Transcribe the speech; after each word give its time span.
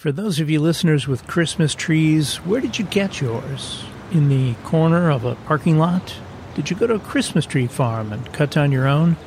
For 0.00 0.12
those 0.12 0.40
of 0.40 0.48
you 0.48 0.60
listeners 0.60 1.06
with 1.06 1.26
Christmas 1.26 1.74
trees, 1.74 2.36
where 2.36 2.62
did 2.62 2.78
you 2.78 2.86
get 2.86 3.20
yours? 3.20 3.84
In 4.10 4.30
the 4.30 4.54
corner 4.64 5.10
of 5.10 5.26
a 5.26 5.34
parking 5.34 5.78
lot? 5.78 6.14
Did 6.54 6.70
you 6.70 6.76
go 6.76 6.86
to 6.86 6.94
a 6.94 6.98
Christmas 6.98 7.44
tree 7.44 7.66
farm 7.66 8.10
and 8.10 8.32
cut 8.32 8.50
down 8.50 8.72
your 8.72 8.88
own? 8.88 9.18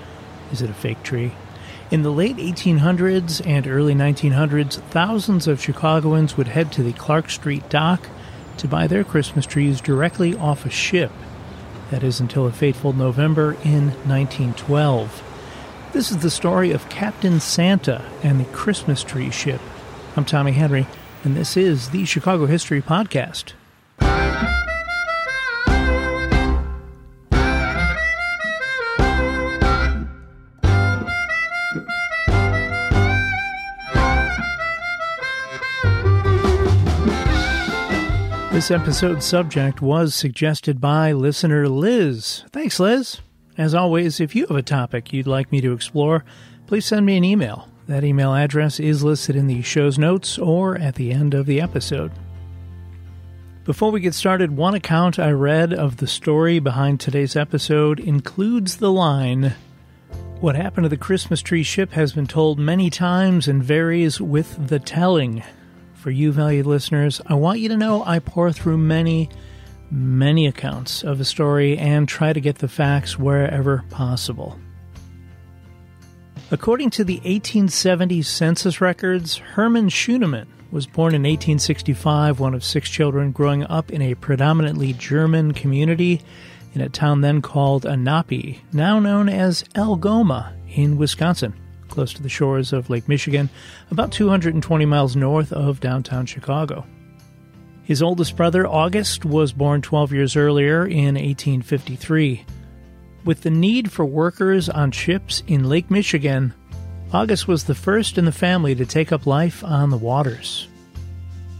Is 0.52 0.64
it 0.64 0.72
a 0.72 0.74
fake 0.74 1.04
tree? 1.04 1.34
In 1.92 2.02
the 2.02 2.12
late 2.12 2.38
1800s 2.38 3.46
and 3.46 3.68
early 3.68 3.94
1900s, 3.94 4.80
thousands 4.90 5.48
of 5.48 5.62
Chicagoans 5.62 6.38
would 6.38 6.48
head 6.48 6.72
to 6.72 6.82
the 6.82 6.94
Clark 6.94 7.30
Street 7.30 7.70
dock 7.70 8.10
to 8.58 8.68
buy 8.68 8.88
their 8.88 9.04
Christmas 9.04 9.46
trees 9.46 9.80
directly 9.80 10.36
off 10.36 10.66
a 10.66 10.72
ship. 10.72 11.12
That 11.92 12.02
is 12.02 12.20
until 12.20 12.48
a 12.48 12.52
fateful 12.52 12.94
November 12.94 13.52
in 13.64 13.90
1912. 14.08 15.22
This 15.94 16.10
is 16.10 16.18
the 16.18 16.32
story 16.32 16.72
of 16.72 16.90
Captain 16.90 17.40
Santa 17.40 18.04
and 18.24 18.40
the 18.40 18.46
Christmas 18.46 19.04
tree 19.04 19.30
ship. 19.30 19.62
I'm 20.16 20.26
Tommy 20.26 20.52
Henry, 20.52 20.86
and 21.24 21.36
this 21.36 21.58
is 21.58 21.90
the 21.90 22.06
Chicago 22.06 22.46
History 22.46 22.84
Podcast. 22.84 23.54
This 38.52 38.70
episode's 38.70 39.26
subject 39.26 39.82
was 39.82 40.14
suggested 40.14 40.80
by 40.80 41.12
listener 41.12 41.68
Liz. 41.68 42.44
Thanks, 42.52 42.80
Liz. 42.80 43.20
As 43.58 43.74
always, 43.74 44.20
if 44.20 44.36
you 44.36 44.46
have 44.46 44.58
a 44.58 44.62
topic 44.62 45.12
you'd 45.12 45.26
like 45.26 45.52
me 45.52 45.60
to 45.62 45.74
explore, 45.74 46.24
please 46.68 46.86
send 46.86 47.04
me 47.08 47.18
an 47.18 47.24
email 47.24 47.68
that 47.88 48.04
email 48.04 48.34
address 48.34 48.80
is 48.80 49.04
listed 49.04 49.36
in 49.36 49.48
the 49.48 49.62
show's 49.62 49.98
notes 49.98 50.38
or 50.38 50.78
at 50.78 50.96
the 50.96 51.12
end 51.12 51.34
of 51.34 51.46
the 51.46 51.60
episode. 51.60 52.12
Before 53.66 53.92
we 53.92 54.02
get 54.02 54.14
started, 54.14 54.58
one 54.58 54.76
account 54.76 55.20
I 55.20 55.32
read 55.32 55.74
of 55.74 55.98
the 55.98 56.08
story 56.08 56.60
behind 56.60 57.00
today's 57.00 57.36
episode 57.36 58.00
includes 58.00 58.78
the 58.78 58.92
line 58.92 59.56
What 60.42 60.56
happened 60.56 60.84
to 60.84 60.90
the 60.90 60.98
Christmas 60.98 61.42
tree 61.42 61.64
ship 61.64 61.92
has 61.92 62.12
been 62.12 62.28
told 62.28 62.60
many 62.60 62.90
times 62.90 63.48
and 63.48 63.64
varies 63.64 64.20
with 64.20 64.68
the 64.68 64.80
telling. 64.80 65.44
For 65.94 66.12
you, 66.12 66.34
valued 66.34 66.66
listeners, 66.66 67.22
I 67.28 67.36
want 67.36 67.60
you 67.60 67.70
to 67.70 67.78
know 67.78 68.04
I 68.04 68.20
pour 68.20 68.52
through 68.52 68.80
many, 68.80 69.30
many 69.90 70.46
accounts 70.46 71.02
of 71.02 71.22
a 71.22 71.26
story 71.26 71.78
and 71.78 72.06
try 72.06 72.34
to 72.34 72.42
get 72.42 72.58
the 72.58 72.68
facts 72.68 73.18
wherever 73.18 73.86
possible. 73.90 74.60
According 76.54 76.92
to 76.92 77.04
the 77.04 77.16
1870 77.16 78.22
census 78.22 78.80
records, 78.80 79.38
Herman 79.38 79.90
Schunemann 79.90 80.48
was 80.70 80.86
born 80.86 81.16
in 81.16 81.24
1865, 81.24 82.40
one 82.40 82.54
of 82.54 82.64
six 82.64 82.92
children 82.92 83.32
growing 83.32 83.64
up 83.64 83.90
in 83.90 84.04
a 84.04 84.14
predominantly 84.14 84.94
German 84.94 85.56
community 85.56 86.22
in 86.76 86.82
a 86.82 86.90
town 86.90 87.22
then 87.22 87.42
called 87.42 87.86
Ahnapee, 87.86 88.60
now 88.72 89.00
known 89.00 89.30
as 89.30 89.64
Algoma 89.76 90.54
in 90.70 90.96
Wisconsin, 90.96 91.56
close 91.88 92.14
to 92.14 92.22
the 92.22 92.30
shores 92.30 92.72
of 92.72 92.88
Lake 92.88 93.10
Michigan, 93.10 93.50
about 93.90 94.12
220 94.12 94.86
miles 94.86 95.16
north 95.16 95.52
of 95.52 95.80
downtown 95.80 96.28
Chicago. 96.28 96.86
His 97.82 98.04
oldest 98.04 98.36
brother, 98.36 98.68
August, 98.68 99.26
was 99.26 99.54
born 99.54 99.82
12 99.82 100.14
years 100.14 100.36
earlier 100.36 100.86
in 100.86 101.16
1853. 101.16 102.46
With 103.26 103.42
the 103.42 103.50
need 103.50 103.90
for 103.90 104.04
workers 104.04 104.68
on 104.68 104.92
ships 104.92 105.44
in 105.48 105.70
Lake 105.70 105.90
Michigan, 105.90 106.54
August 107.14 107.48
was 107.48 107.64
the 107.64 107.76
first 107.76 108.18
in 108.18 108.26
the 108.26 108.34
family 108.34 108.76
to 108.76 108.86
take 108.86 109.14
up 109.14 109.26
life 109.26 109.64
on 109.64 109.92
the 109.92 109.98
waters. 109.98 110.68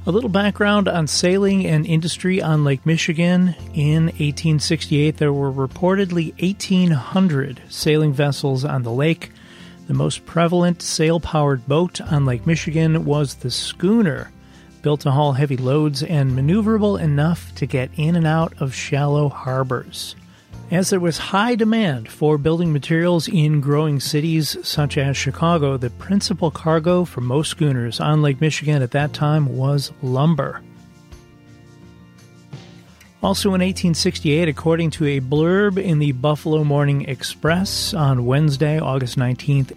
A 0.06 0.12
little 0.12 0.30
background 0.30 0.90
on 0.90 1.08
sailing 1.08 1.66
and 1.66 1.86
industry 1.86 2.42
on 2.42 2.66
Lake 2.66 2.86
Michigan. 2.86 3.56
In 3.74 4.08
1868, 4.08 5.16
there 5.16 5.32
were 5.32 5.54
reportedly 5.54 6.32
1,800 6.42 7.62
sailing 7.70 8.12
vessels 8.12 8.66
on 8.66 8.84
the 8.84 8.92
lake. 8.92 9.32
The 9.88 9.94
most 9.94 10.26
prevalent 10.26 10.82
sail 10.82 11.22
powered 11.22 11.66
boat 11.66 12.02
on 12.02 12.26
Lake 12.26 12.46
Michigan 12.46 13.06
was 13.06 13.36
the 13.36 13.50
schooner, 13.50 14.34
built 14.82 15.02
to 15.02 15.12
haul 15.12 15.32
heavy 15.32 15.56
loads 15.56 16.04
and 16.04 16.32
maneuverable 16.32 17.00
enough 17.00 17.56
to 17.56 17.66
get 17.66 17.90
in 17.96 18.18
and 18.18 18.28
out 18.28 18.54
of 18.62 18.76
shallow 18.76 19.30
harbors. 19.30 20.18
As 20.72 20.90
there 20.90 21.00
was 21.00 21.18
high 21.18 21.56
demand 21.56 22.10
for 22.10 22.38
building 22.38 22.74
materials 22.74 23.28
in 23.28 23.62
growing 23.62 24.00
cities 24.00 24.58
such 24.64 24.98
as 24.98 25.16
Chicago, 25.16 25.78
the 25.78 25.92
principal 25.92 26.50
cargo 26.50 27.06
for 27.06 27.22
most 27.22 27.50
schooners 27.50 28.00
on 28.00 28.22
Lake 28.22 28.42
Michigan 28.42 28.82
at 28.82 28.92
that 28.92 29.14
time 29.14 29.56
was 29.58 29.92
lumber. 30.02 30.62
Also 33.22 33.50
in 33.50 33.62
1868, 33.62 34.50
according 34.50 34.90
to 34.92 35.06
a 35.06 35.22
blurb 35.22 35.78
in 35.78 36.00
the 36.00 36.12
Buffalo 36.12 36.64
Morning 36.64 37.04
Express 37.08 37.94
on 37.94 38.26
Wednesday, 38.26 38.80
August 38.80 39.18
19th, 39.18 39.74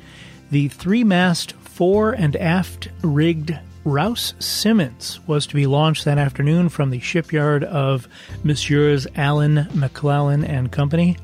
the 0.51 0.69
three 0.69 1.05
mast 1.05 1.53
fore 1.53 2.13
and 2.13 2.35
aft 2.37 2.89
rigged 3.03 3.57
Rouse 3.87 4.35
Simmons 4.41 5.21
was 5.29 5.47
to 5.47 5.55
be 5.55 5.65
launched 5.65 6.07
that 6.07 6.19
afternoon 6.19 6.69
from 6.71 6.91
the 6.91 6.99
shipyard 6.99 7.63
of 7.63 8.09
Messrs. 8.43 9.07
Allen, 9.15 9.69
McClellan 9.75 10.43
and 10.43 10.73
Company, 10.73 11.17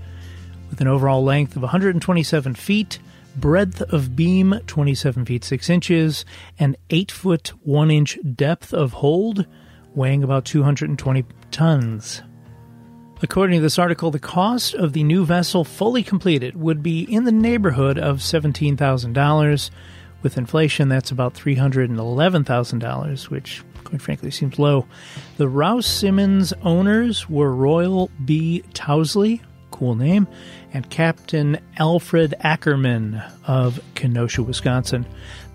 with 0.71 0.81
an 0.81 0.87
overall 0.87 1.25
length 1.25 1.57
of 1.57 1.63
127 1.63 2.55
feet, 2.55 3.01
breadth 3.35 3.83
of 3.93 4.15
beam 4.15 4.61
27 4.69 5.25
feet 5.25 5.43
6 5.43 5.71
inches, 5.71 6.25
and 6.57 6.77
8 6.91 7.11
foot 7.11 7.49
1 7.65 7.91
inch 7.91 8.17
depth 8.37 8.73
of 8.73 8.93
hold, 8.93 9.45
weighing 9.97 10.23
about 10.23 10.45
220 10.45 11.25
tons. 11.51 12.23
According 13.23 13.57
to 13.57 13.63
this 13.63 13.79
article, 13.79 14.13
the 14.13 14.21
cost 14.21 14.75
of 14.75 14.93
the 14.93 15.03
new 15.03 15.25
vessel 15.25 15.65
fully 15.65 16.05
completed 16.05 16.55
would 16.55 16.81
be 16.81 17.03
in 17.13 17.25
the 17.25 17.33
neighborhood 17.33 17.99
of 17.99 18.19
$17,000 18.19 19.71
with 20.23 20.39
inflation, 20.39 20.89
that's 20.89 21.11
about 21.11 21.35
$311,000, 21.35 23.31
which, 23.31 23.63
quite 23.85 24.03
frankly, 24.03 24.31
seems 24.31 24.59
low. 24.59 24.87
The 25.37 25.49
Rouse 25.49 25.87
Simmons 25.87 26.53
owners 26.63 27.29
were 27.29 27.55
Royal 27.55 28.11
B. 28.25 28.63
Tousley, 28.75 29.43
cool 29.71 29.95
name, 29.95 30.29
and 30.73 30.89
Captain 30.91 31.59
Alfred 31.79 32.35
Ackerman 32.41 33.23
of 33.47 33.81
Kenosha, 33.95 34.43
Wisconsin. 34.43 35.07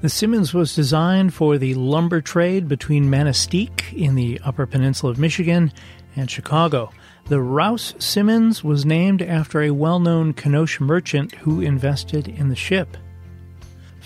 The 0.01 0.09
Simmons 0.09 0.53
was 0.53 0.75
designed 0.75 1.33
for 1.33 1.57
the 1.57 1.73
lumber 1.75 2.21
trade 2.21 2.67
between 2.67 3.09
Manistee 3.09 3.69
in 3.93 4.15
the 4.15 4.39
Upper 4.43 4.65
Peninsula 4.65 5.11
of 5.11 5.19
Michigan 5.19 5.71
and 6.15 6.29
Chicago. 6.29 6.91
The 7.25 7.41
Rouse 7.41 7.93
Simmons 7.99 8.63
was 8.63 8.85
named 8.85 9.21
after 9.21 9.61
a 9.61 9.71
well 9.71 9.99
known 9.99 10.33
Kenosha 10.33 10.83
merchant 10.83 11.33
who 11.35 11.61
invested 11.61 12.27
in 12.27 12.49
the 12.49 12.55
ship. 12.55 12.95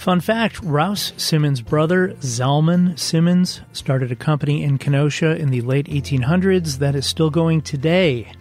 Fun 0.01 0.19
fact 0.19 0.59
Rouse 0.63 1.13
Simmons' 1.15 1.61
brother, 1.61 2.15
Zalman 2.21 2.97
Simmons, 2.97 3.61
started 3.71 4.11
a 4.11 4.15
company 4.15 4.63
in 4.63 4.79
Kenosha 4.79 5.37
in 5.37 5.51
the 5.51 5.61
late 5.61 5.85
1800s 5.85 6.79
that 6.79 6.95
is 6.95 7.05
still 7.05 7.29
going 7.29 7.61
today 7.61 8.31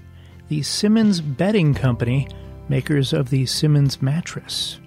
the 0.48 0.62
Simmons 0.62 1.21
Bedding 1.21 1.75
Company, 1.75 2.26
makers 2.71 3.12
of 3.12 3.28
the 3.28 3.44
Simmons 3.44 4.00
mattress. 4.00 4.81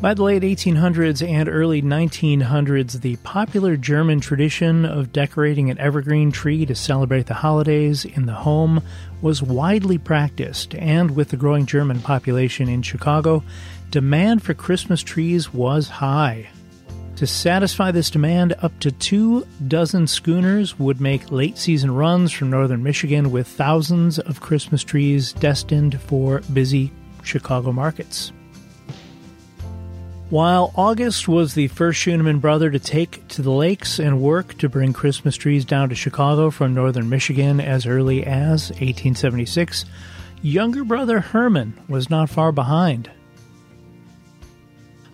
By 0.00 0.14
the 0.14 0.22
late 0.22 0.44
1800s 0.44 1.28
and 1.28 1.48
early 1.48 1.82
1900s, 1.82 3.00
the 3.00 3.16
popular 3.16 3.76
German 3.76 4.20
tradition 4.20 4.84
of 4.84 5.12
decorating 5.12 5.70
an 5.70 5.78
evergreen 5.78 6.30
tree 6.30 6.64
to 6.66 6.74
celebrate 6.76 7.26
the 7.26 7.34
holidays 7.34 8.04
in 8.04 8.26
the 8.26 8.32
home 8.32 8.80
was 9.22 9.42
widely 9.42 9.98
practiced, 9.98 10.76
and 10.76 11.16
with 11.16 11.30
the 11.30 11.36
growing 11.36 11.66
German 11.66 12.00
population 12.00 12.68
in 12.68 12.82
Chicago, 12.82 13.42
demand 13.90 14.44
for 14.44 14.54
Christmas 14.54 15.02
trees 15.02 15.52
was 15.52 15.88
high. 15.88 16.48
To 17.16 17.26
satisfy 17.26 17.90
this 17.90 18.08
demand, 18.08 18.54
up 18.62 18.78
to 18.78 18.92
two 18.92 19.48
dozen 19.66 20.06
schooners 20.06 20.78
would 20.78 21.00
make 21.00 21.32
late 21.32 21.58
season 21.58 21.90
runs 21.90 22.30
from 22.30 22.50
northern 22.50 22.84
Michigan 22.84 23.32
with 23.32 23.48
thousands 23.48 24.20
of 24.20 24.40
Christmas 24.40 24.84
trees 24.84 25.32
destined 25.32 26.00
for 26.00 26.38
busy 26.52 26.92
Chicago 27.24 27.72
markets. 27.72 28.30
While 30.30 30.72
August 30.76 31.26
was 31.26 31.54
the 31.54 31.68
first 31.68 31.98
Schunemann 32.00 32.38
brother 32.38 32.70
to 32.70 32.78
take 32.78 33.26
to 33.28 33.40
the 33.40 33.50
lakes 33.50 33.98
and 33.98 34.20
work 34.20 34.58
to 34.58 34.68
bring 34.68 34.92
Christmas 34.92 35.36
trees 35.36 35.64
down 35.64 35.88
to 35.88 35.94
Chicago 35.94 36.50
from 36.50 36.74
northern 36.74 37.08
Michigan 37.08 37.60
as 37.60 37.86
early 37.86 38.26
as 38.26 38.68
1876, 38.72 39.86
younger 40.42 40.84
brother 40.84 41.20
Herman 41.20 41.80
was 41.88 42.10
not 42.10 42.28
far 42.28 42.52
behind. 42.52 43.10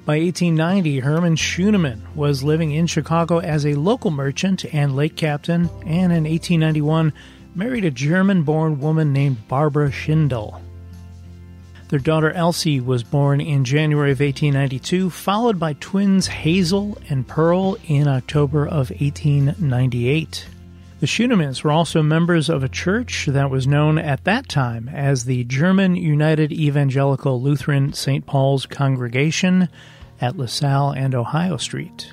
By 0.05 0.19
1890, 0.19 0.99
Herman 0.99 1.37
Schunemann 1.37 2.03
was 2.17 2.43
living 2.43 2.73
in 2.73 2.89
Chicago 2.89 3.39
as 3.39 3.65
a 3.65 3.75
local 3.75 4.11
merchant 4.11 4.65
and 4.75 4.97
lake 4.97 5.15
captain, 5.15 5.71
and 5.87 6.13
in 6.13 6.25
1891 6.25 7.13
married 7.55 7.85
a 7.85 7.93
German 7.93 8.43
born 8.43 8.81
woman 8.81 9.13
named 9.13 9.47
Barbara 9.47 9.93
Schindel. 9.93 10.61
Their 11.95 12.01
daughter 12.01 12.33
Elsie 12.33 12.81
was 12.81 13.05
born 13.05 13.41
in 13.41 13.65
January 13.65 14.11
of 14.11 14.19
1892, 14.19 15.11
followed 15.11 15.61
by 15.61 15.75
twins 15.75 16.27
Hazel 16.27 16.99
and 17.09 17.25
Pearl 17.25 17.77
in 17.87 18.09
October 18.09 18.67
of 18.67 18.91
1898. 18.91 20.49
The 20.99 21.07
Schunemans 21.07 21.63
were 21.63 21.71
also 21.71 22.03
members 22.03 22.49
of 22.49 22.65
a 22.65 22.69
church 22.69 23.27
that 23.27 23.49
was 23.49 23.69
known 23.69 23.99
at 23.99 24.25
that 24.25 24.49
time 24.49 24.89
as 24.89 25.25
the 25.25 25.45
German 25.45 25.95
United 25.95 26.51
Evangelical 26.51 27.41
Lutheran 27.41 27.93
St. 27.93 28.27
Paul's 28.27 28.67
Congregation 28.67 29.69
at 30.21 30.37
LaSalle 30.37 30.95
and 30.95 31.15
Ohio 31.15 31.57
Street. 31.57 32.13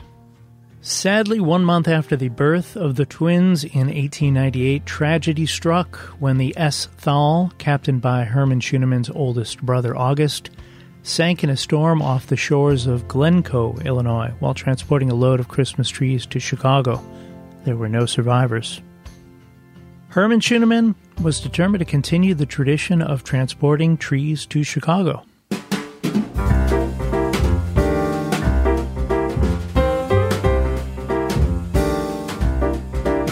Sadly, 0.84 1.40
one 1.40 1.64
month 1.64 1.88
after 1.88 2.16
the 2.16 2.30
birth 2.30 2.76
of 2.76 2.96
the 2.96 3.06
twins 3.06 3.64
in 3.64 3.86
1898, 3.86 4.84
tragedy 4.84 5.46
struck 5.46 5.96
when 6.20 6.40
the 6.40 6.58
S. 6.58 6.88
Thal, 6.98 7.54
captained 7.60 8.02
by 8.02 8.24
Herman 8.24 8.62
Schuneman's 8.62 9.12
oldest 9.12 9.62
brother 9.62 9.96
August, 9.96 10.50
sank 11.04 11.44
in 11.44 11.52
a 11.52 11.58
storm 11.58 12.02
off 12.02 12.26
the 12.26 12.36
shores 12.36 12.88
of 12.88 13.08
Glencoe, 13.08 13.78
Illinois, 13.86 14.34
while 14.40 14.56
transporting 14.56 15.12
a 15.12 15.16
load 15.16 15.40
of 15.40 15.50
Christmas 15.50 15.88
trees 15.88 16.26
to 16.26 16.40
Chicago. 16.40 17.00
There 17.64 17.78
were 17.78 17.90
no 17.90 18.08
survivors. 18.08 18.82
Herman 20.08 20.40
Schuneman 20.40 20.96
was 21.22 21.40
determined 21.40 21.82
to 21.82 21.86
continue 21.86 22.34
the 22.34 22.48
tradition 22.48 23.04
of 23.04 23.24
transporting 23.24 23.98
trees 23.98 24.48
to 24.48 24.64
Chicago. 24.64 25.24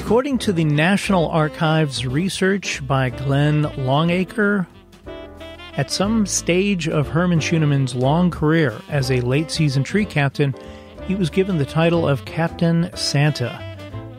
According 0.09 0.39
to 0.39 0.53
the 0.53 0.63
National 0.63 1.27
Archives 1.27 2.03
research 2.03 2.81
by 2.87 3.11
Glenn 3.11 3.71
Longacre, 3.77 4.65
at 5.77 5.91
some 5.91 6.25
stage 6.25 6.87
of 6.87 7.09
Herman 7.09 7.39
Schuneman's 7.39 7.93
long 7.93 8.31
career 8.31 8.73
as 8.89 9.11
a 9.11 9.21
late 9.21 9.51
season 9.51 9.83
tree 9.83 10.05
captain, 10.05 10.55
he 11.07 11.13
was 11.13 11.29
given 11.29 11.59
the 11.59 11.63
title 11.63 12.07
of 12.07 12.25
Captain 12.25 12.89
Santa. 12.95 13.63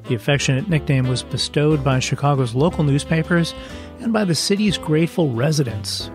The 0.07 0.15
affectionate 0.15 0.69
nickname 0.69 1.09
was 1.09 1.25
bestowed 1.25 1.83
by 1.83 1.99
Chicago's 1.99 2.55
local 2.55 2.85
newspapers 2.85 3.53
and 3.99 4.13
by 4.13 4.25
the 4.25 4.37
city's 4.37 4.79
grateful 4.79 5.33
residents. 5.33 6.09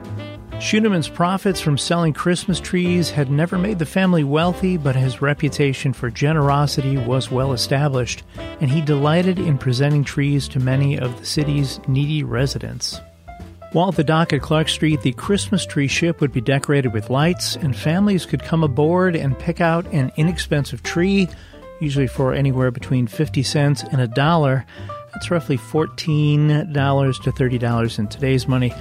Schuneman's 0.60 1.10
profits 1.10 1.60
from 1.60 1.78
selling 1.78 2.14
Christmas 2.14 2.60
trees 2.60 3.10
had 3.10 3.30
never 3.30 3.58
made 3.58 3.78
the 3.78 3.86
family 3.86 4.24
wealthy, 4.24 4.78
but 4.78 4.96
his 4.96 5.22
reputation 5.22 5.92
for 5.94 6.10
generosity 6.10 6.98
was 6.98 7.30
well 7.30 7.54
established, 7.54 8.24
and 8.62 8.72
he 8.72 8.82
delighted 8.82 9.38
in 9.38 9.58
presenting 9.58 10.04
trees 10.04 10.48
to 10.48 10.60
many 10.60 10.98
of 10.98 11.20
the 11.20 11.26
city's 11.26 11.80
needy 11.88 12.24
residents. 12.24 13.00
While 13.74 13.90
at 13.90 13.96
the 13.96 14.04
dock 14.04 14.32
at 14.32 14.42
Clark 14.42 14.70
Street, 14.70 15.02
the 15.02 15.12
Christmas 15.12 15.66
tree 15.66 15.90
ship 15.90 16.22
would 16.22 16.32
be 16.32 16.42
decorated 16.42 16.94
with 16.94 17.10
lights, 17.10 17.58
and 17.58 17.76
families 17.76 18.26
could 18.26 18.42
come 18.42 18.64
aboard 18.64 19.16
and 19.16 19.38
pick 19.38 19.60
out 19.60 19.86
an 19.88 20.12
inexpensive 20.16 20.82
tree, 20.82 21.28
usually 21.82 22.08
for 22.08 22.34
anywhere 22.34 22.72
between 22.72 23.08
50 23.08 23.44
cents 23.44 23.84
and 23.84 24.00
a 24.00 24.08
dollar. 24.08 24.66
That's 25.14 25.30
roughly 25.30 25.58
$14 25.58 26.74
to 27.24 27.32
$30 27.32 28.00
in 28.00 28.08
today's 28.08 28.48
money 28.48 28.74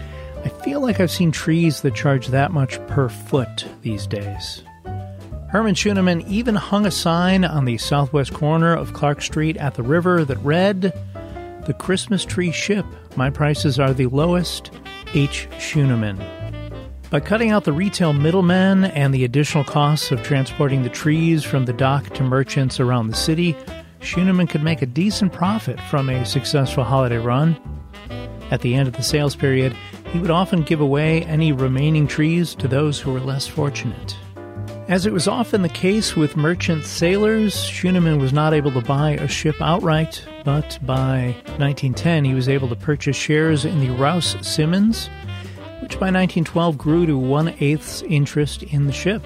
I 0.44 0.48
feel 0.62 0.80
like 0.80 1.00
I've 1.00 1.10
seen 1.10 1.32
trees 1.32 1.80
that 1.80 1.94
charge 1.94 2.28
that 2.28 2.52
much 2.52 2.84
per 2.86 3.08
foot 3.08 3.66
these 3.82 4.06
days. 4.06 4.62
Herman 5.48 5.74
Schuneman 5.74 6.26
even 6.28 6.54
hung 6.54 6.84
a 6.84 6.90
sign 6.90 7.44
on 7.44 7.64
the 7.64 7.78
southwest 7.78 8.34
corner 8.34 8.74
of 8.74 8.92
Clark 8.92 9.22
Street 9.22 9.56
at 9.56 9.74
the 9.74 9.82
river 9.82 10.24
that 10.24 10.38
read, 10.38 10.92
The 11.66 11.74
Christmas 11.78 12.24
Tree 12.24 12.50
Ship. 12.50 12.84
My 13.16 13.30
prices 13.30 13.78
are 13.78 13.92
the 13.92 14.06
lowest. 14.06 14.70
H. 15.14 15.46
Schuneman. 15.58 16.18
By 17.08 17.20
cutting 17.20 17.52
out 17.52 17.62
the 17.62 17.72
retail 17.72 18.12
middlemen 18.12 18.84
and 18.84 19.14
the 19.14 19.24
additional 19.24 19.62
costs 19.62 20.10
of 20.10 20.24
transporting 20.24 20.82
the 20.82 20.88
trees 20.88 21.44
from 21.44 21.66
the 21.66 21.72
dock 21.72 22.12
to 22.14 22.24
merchants 22.24 22.80
around 22.80 23.06
the 23.06 23.14
city, 23.14 23.56
Schuneman 24.00 24.48
could 24.48 24.64
make 24.64 24.82
a 24.82 24.86
decent 24.86 25.32
profit 25.32 25.80
from 25.82 26.10
a 26.10 26.26
successful 26.26 26.82
holiday 26.82 27.18
run. 27.18 27.56
At 28.50 28.62
the 28.62 28.74
end 28.74 28.88
of 28.88 28.94
the 28.94 29.04
sales 29.04 29.36
period, 29.36 29.76
he 30.14 30.20
would 30.20 30.30
often 30.30 30.62
give 30.62 30.80
away 30.80 31.24
any 31.24 31.50
remaining 31.50 32.06
trees 32.06 32.54
to 32.54 32.68
those 32.68 33.00
who 33.00 33.12
were 33.12 33.18
less 33.18 33.48
fortunate. 33.48 34.16
As 34.86 35.06
it 35.06 35.12
was 35.12 35.26
often 35.26 35.62
the 35.62 35.68
case 35.68 36.14
with 36.14 36.36
merchant 36.36 36.84
sailors, 36.84 37.52
Schuneman 37.52 38.20
was 38.20 38.32
not 38.32 38.54
able 38.54 38.70
to 38.70 38.80
buy 38.80 39.14
a 39.14 39.26
ship 39.26 39.56
outright, 39.60 40.24
but 40.44 40.78
by 40.82 41.34
1910 41.58 42.24
he 42.26 42.32
was 42.32 42.48
able 42.48 42.68
to 42.68 42.76
purchase 42.76 43.16
shares 43.16 43.64
in 43.64 43.80
the 43.80 43.90
Rouse 43.90 44.36
Simmons, 44.46 45.08
which 45.80 45.98
by 45.98 46.12
1912 46.12 46.78
grew 46.78 47.06
to 47.06 47.18
one 47.18 47.52
eighth's 47.58 48.02
interest 48.02 48.62
in 48.62 48.86
the 48.86 48.92
ship. 48.92 49.22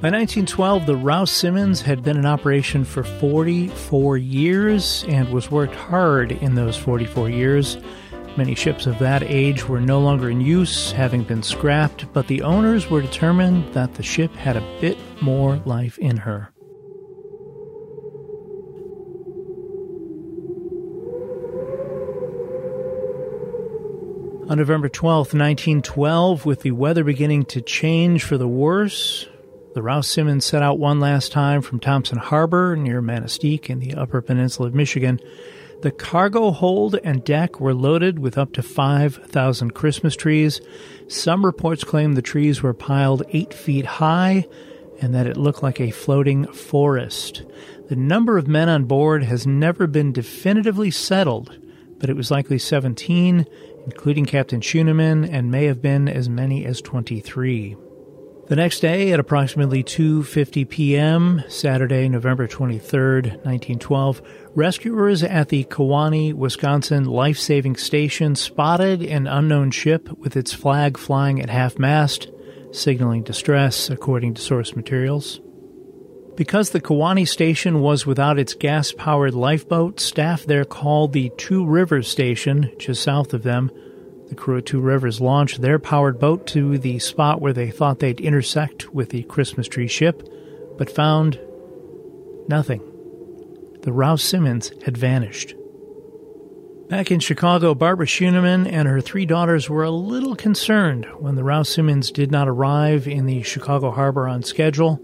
By 0.00 0.08
1912, 0.08 0.86
the 0.86 0.96
Rouse 0.96 1.30
Simmons 1.30 1.82
had 1.82 2.02
been 2.02 2.16
in 2.16 2.24
operation 2.24 2.86
for 2.86 3.04
44 3.04 4.16
years 4.16 5.04
and 5.08 5.28
was 5.28 5.50
worked 5.50 5.74
hard 5.74 6.32
in 6.32 6.54
those 6.54 6.78
44 6.78 7.28
years 7.28 7.76
Many 8.40 8.54
ships 8.54 8.86
of 8.86 8.98
that 9.00 9.22
age 9.22 9.68
were 9.68 9.82
no 9.82 10.00
longer 10.00 10.30
in 10.30 10.40
use, 10.40 10.92
having 10.92 11.24
been 11.24 11.42
scrapped, 11.42 12.10
but 12.14 12.26
the 12.26 12.40
owners 12.40 12.88
were 12.88 13.02
determined 13.02 13.74
that 13.74 13.92
the 13.96 14.02
ship 14.02 14.34
had 14.34 14.56
a 14.56 14.78
bit 14.80 14.96
more 15.20 15.56
life 15.66 15.98
in 15.98 16.16
her. 16.16 16.50
On 24.48 24.56
November 24.56 24.88
12, 24.88 25.34
1912, 25.34 26.46
with 26.46 26.62
the 26.62 26.70
weather 26.70 27.04
beginning 27.04 27.44
to 27.44 27.60
change 27.60 28.24
for 28.24 28.38
the 28.38 28.48
worse, 28.48 29.28
the 29.74 29.82
Rouse 29.82 30.08
Simmons 30.08 30.46
set 30.46 30.62
out 30.62 30.78
one 30.78 30.98
last 30.98 31.30
time 31.30 31.60
from 31.60 31.78
Thompson 31.78 32.16
Harbor 32.16 32.74
near 32.74 33.02
Manistique 33.02 33.68
in 33.68 33.80
the 33.80 33.94
Upper 33.96 34.22
Peninsula 34.22 34.68
of 34.68 34.74
Michigan 34.74 35.20
the 35.82 35.90
cargo 35.90 36.50
hold 36.50 36.96
and 37.02 37.24
deck 37.24 37.58
were 37.58 37.74
loaded 37.74 38.18
with 38.18 38.36
up 38.36 38.52
to 38.52 38.62
5,000 38.62 39.74
Christmas 39.74 40.14
trees. 40.14 40.60
Some 41.08 41.44
reports 41.44 41.84
claim 41.84 42.12
the 42.12 42.22
trees 42.22 42.62
were 42.62 42.74
piled 42.74 43.22
8 43.30 43.54
feet 43.54 43.86
high 43.86 44.46
and 45.00 45.14
that 45.14 45.26
it 45.26 45.36
looked 45.36 45.62
like 45.62 45.80
a 45.80 45.90
floating 45.90 46.46
forest. 46.52 47.44
The 47.88 47.96
number 47.96 48.36
of 48.36 48.46
men 48.46 48.68
on 48.68 48.84
board 48.84 49.24
has 49.24 49.46
never 49.46 49.86
been 49.86 50.12
definitively 50.12 50.90
settled, 50.90 51.58
but 51.98 52.10
it 52.10 52.16
was 52.16 52.30
likely 52.30 52.58
17, 52.58 53.46
including 53.86 54.26
Captain 54.26 54.60
Schuneman, 54.60 55.28
and 55.30 55.50
may 55.50 55.64
have 55.64 55.80
been 55.80 56.08
as 56.08 56.28
many 56.28 56.66
as 56.66 56.82
23. 56.82 57.76
The 58.48 58.56
next 58.56 58.80
day, 58.80 59.12
at 59.12 59.20
approximately 59.20 59.84
2:50 59.84 60.68
p.m., 60.68 61.44
Saturday, 61.48 62.08
November 62.08 62.48
23, 62.48 63.22
1912, 63.22 64.22
rescuers 64.54 65.22
at 65.22 65.48
the 65.48 65.64
Kewaunee, 65.64 66.32
Wisconsin 66.32 67.04
life-saving 67.04 67.76
station 67.76 68.34
spotted 68.34 69.02
an 69.02 69.26
unknown 69.26 69.70
ship 69.70 70.10
with 70.18 70.36
its 70.36 70.52
flag 70.52 70.98
flying 70.98 71.40
at 71.40 71.50
half 71.50 71.78
mast, 71.78 72.28
signaling 72.72 73.22
distress, 73.22 73.90
according 73.90 74.34
to 74.34 74.42
source 74.42 74.74
materials. 74.74 75.40
Because 76.36 76.70
the 76.70 76.80
Kewaunee 76.80 77.28
station 77.28 77.80
was 77.80 78.06
without 78.06 78.38
its 78.38 78.54
gas-powered 78.54 79.34
lifeboat, 79.34 80.00
staff 80.00 80.44
there 80.44 80.64
called 80.64 81.12
the 81.12 81.30
Two 81.36 81.66
Rivers 81.66 82.08
station, 82.08 82.72
just 82.78 83.02
south 83.02 83.34
of 83.34 83.42
them, 83.42 83.70
the 84.28 84.34
crew 84.36 84.58
at 84.58 84.66
Two 84.66 84.80
Rivers 84.80 85.20
launched 85.20 85.60
their 85.60 85.78
powered 85.78 86.18
boat 86.20 86.46
to 86.48 86.78
the 86.78 86.98
spot 87.00 87.40
where 87.40 87.52
they 87.52 87.70
thought 87.70 87.98
they'd 87.98 88.20
intersect 88.20 88.94
with 88.94 89.10
the 89.10 89.24
Christmas 89.24 89.66
tree 89.66 89.88
ship, 89.88 90.26
but 90.78 90.88
found 90.88 91.38
nothing. 92.48 92.80
The 93.82 93.92
Rouse 93.92 94.22
Simmons 94.22 94.72
had 94.84 94.96
vanished. 94.96 95.54
Back 96.88 97.10
in 97.10 97.20
Chicago, 97.20 97.74
Barbara 97.74 98.06
Schuneman 98.06 98.66
and 98.70 98.88
her 98.88 99.00
three 99.00 99.24
daughters 99.24 99.70
were 99.70 99.84
a 99.84 99.90
little 99.90 100.34
concerned 100.34 101.06
when 101.18 101.36
the 101.36 101.44
Rouse 101.44 101.68
Simmons 101.68 102.10
did 102.10 102.30
not 102.30 102.48
arrive 102.48 103.06
in 103.06 103.26
the 103.26 103.42
Chicago 103.42 103.90
harbor 103.90 104.26
on 104.26 104.42
schedule, 104.42 105.00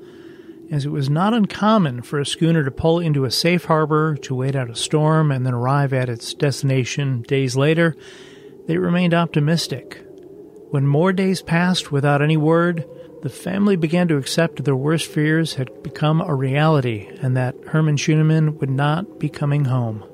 as 0.71 0.85
it 0.85 0.91
was 0.91 1.09
not 1.09 1.33
uncommon 1.33 2.03
for 2.03 2.19
a 2.19 2.27
schooner 2.27 2.65
to 2.65 2.71
pull 2.71 2.99
into 2.99 3.25
a 3.25 3.31
safe 3.31 3.67
harbor 3.67 4.17
to 4.17 4.35
wait 4.35 4.57
out 4.57 4.69
a 4.69 4.75
storm 4.75 5.31
and 5.31 5.47
then 5.47 5.55
arrive 5.55 5.93
at 5.93 6.09
its 6.09 6.35
destination 6.35 7.23
days 7.23 7.57
later 7.57 7.97
they 8.67 8.77
remained 8.77 9.15
optimistic. 9.15 10.06
When 10.71 10.87
more 10.87 11.13
days 11.13 11.43
passed 11.43 11.93
without 11.93 12.23
any 12.23 12.37
word, 12.37 12.85
the 13.23 13.29
family 13.29 13.77
began 13.77 14.09
to 14.09 14.17
accept 14.17 14.65
their 14.65 14.77
worst 14.77 15.07
fears 15.07 15.55
had 15.55 15.83
become 15.83 16.21
a 16.21 16.35
reality 16.35 17.09
and 17.23 17.37
that 17.37 17.55
Herman 17.69 17.97
Schuneman 17.97 18.59
would 18.59 18.71
not 18.71 19.19
be 19.19 19.29
coming 19.29 19.67
home. 19.67 20.05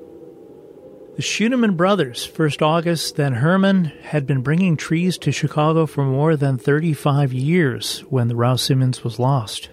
The 1.15 1.21
Schuneman 1.21 1.77
brothers, 1.77 2.25
first 2.25 2.63
August, 2.63 3.17
then 3.17 3.33
Herman, 3.33 3.85
had 4.01 4.25
been 4.25 4.41
bringing 4.41 4.77
trees 4.77 5.17
to 5.19 5.31
Chicago 5.31 5.85
for 5.85 6.03
more 6.03 6.35
than 6.35 6.57
35 6.57 7.33
years 7.33 7.99
when 8.09 8.27
the 8.29 8.35
Rouse 8.35 8.63
Simmons 8.63 9.03
was 9.03 9.19
lost. 9.19 9.69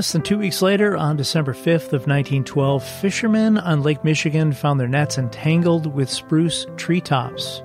Less 0.00 0.12
than 0.12 0.22
two 0.22 0.38
weeks 0.38 0.62
later, 0.62 0.96
on 0.96 1.18
December 1.18 1.52
5th 1.52 1.92
of 1.92 2.06
1912, 2.06 2.82
fishermen 2.82 3.58
on 3.58 3.82
Lake 3.82 4.02
Michigan 4.02 4.50
found 4.50 4.80
their 4.80 4.88
nets 4.88 5.18
entangled 5.18 5.92
with 5.92 6.08
spruce 6.08 6.66
treetops. 6.78 7.62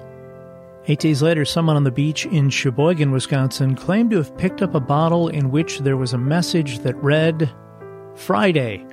Eight 0.87 0.99
days 0.99 1.21
later, 1.21 1.45
someone 1.45 1.77
on 1.77 1.85
the 1.85 1.91
beach 1.91 2.25
in 2.25 2.49
Sheboygan, 2.49 3.11
Wisconsin, 3.11 3.73
claimed 3.73 4.11
to 4.11 4.17
have 4.17 4.37
picked 4.37 4.61
up 4.61 4.75
a 4.75 4.81
bottle 4.81 5.29
in 5.29 5.49
which 5.49 5.79
there 5.79 5.95
was 5.95 6.11
a 6.11 6.17
message 6.17 6.79
that 6.79 6.97
read, 6.97 7.49
Friday. 8.15 8.85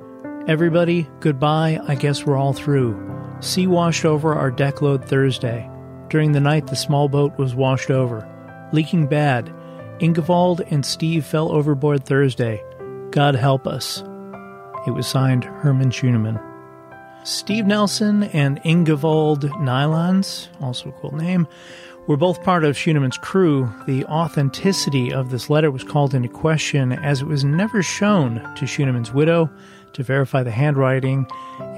Everybody, 0.47 1.09
goodbye. 1.19 1.81
I 1.89 1.97
guess 1.97 2.25
we're 2.25 2.37
all 2.37 2.53
through. 2.53 2.97
Sea 3.41 3.67
washed 3.67 4.05
over 4.05 4.35
our 4.35 4.53
deck 4.53 4.83
load 4.83 5.05
Thursday. 5.05 5.69
During 6.11 6.31
the 6.31 6.39
night, 6.39 6.69
the 6.69 6.77
small 6.77 7.09
boat 7.09 7.37
was 7.39 7.57
washed 7.57 7.91
over. 7.91 8.25
Leaking 8.73 9.09
bad. 9.09 9.53
Ingevald 9.99 10.65
and 10.71 10.87
Steve 10.87 11.27
fell 11.27 11.51
overboard 11.51 12.05
Thursday. 12.05 12.63
God 13.13 13.35
help 13.35 13.67
us. 13.67 14.03
It 14.87 14.93
was 14.93 15.07
signed 15.07 15.45
Herman 15.45 15.91
Schuneman. 15.91 16.41
Steve 17.25 17.67
Nelson 17.67 18.25
and 18.25 18.61
Ingevald 18.63 19.49
Nylans, 19.61 20.49
also 20.61 20.89
a 20.89 20.93
cool 20.93 21.15
name, 21.15 21.47
were 22.09 22.17
both 22.17 22.43
part 22.43 22.65
of 22.65 22.77
Schuneman's 22.77 23.19
crew. 23.19 23.73
The 23.87 24.05
authenticity 24.07 25.13
of 25.13 25.31
this 25.31 25.49
letter 25.51 25.71
was 25.71 25.85
called 25.85 26.15
into 26.15 26.29
question 26.29 26.93
as 26.93 27.21
it 27.21 27.27
was 27.27 27.45
never 27.45 27.83
shown 27.83 28.41
to 28.57 28.67
Schuneman's 28.67 29.13
widow 29.13 29.49
to 29.93 30.03
verify 30.03 30.43
the 30.43 30.51
handwriting, 30.51 31.27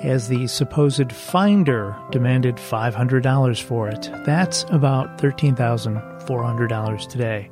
as 0.03 0.29
the 0.29 0.47
supposed 0.47 1.13
finder 1.13 1.97
demanded 2.13 2.57
$500 2.57 3.61
for 3.61 3.89
it. 3.89 4.09
That's 4.25 4.65
about 4.71 5.19
$13,400 5.19 7.09
today. 7.09 7.51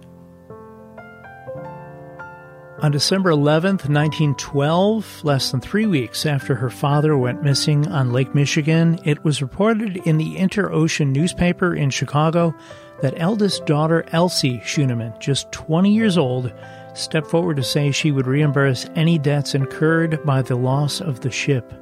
On 2.82 2.90
December 2.90 3.30
11th, 3.30 3.86
1912, 3.88 5.22
less 5.22 5.52
than 5.52 5.60
three 5.60 5.86
weeks 5.86 6.26
after 6.26 6.56
her 6.56 6.68
father 6.68 7.16
went 7.16 7.44
missing 7.44 7.86
on 7.86 8.12
Lake 8.12 8.34
Michigan, 8.34 8.98
it 9.04 9.22
was 9.22 9.40
reported 9.40 9.98
in 9.98 10.18
the 10.18 10.36
Inter-Ocean 10.36 11.12
newspaper 11.12 11.76
in 11.76 11.90
Chicago 11.90 12.52
that 13.00 13.14
eldest 13.18 13.66
daughter 13.66 14.04
Elsie 14.10 14.58
Schuneman, 14.64 15.16
just 15.20 15.52
20 15.52 15.94
years 15.94 16.18
old, 16.18 16.52
stepped 16.94 17.28
forward 17.28 17.54
to 17.54 17.62
say 17.62 17.92
she 17.92 18.10
would 18.10 18.26
reimburse 18.26 18.90
any 18.96 19.16
debts 19.16 19.54
incurred 19.54 20.18
by 20.26 20.42
the 20.42 20.56
loss 20.56 21.00
of 21.00 21.20
the 21.20 21.30
ship. 21.30 21.72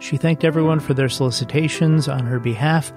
She 0.00 0.18
thanked 0.18 0.44
everyone 0.44 0.80
for 0.80 0.92
their 0.92 1.08
solicitations 1.08 2.08
on 2.08 2.26
her 2.26 2.38
behalf, 2.38 2.92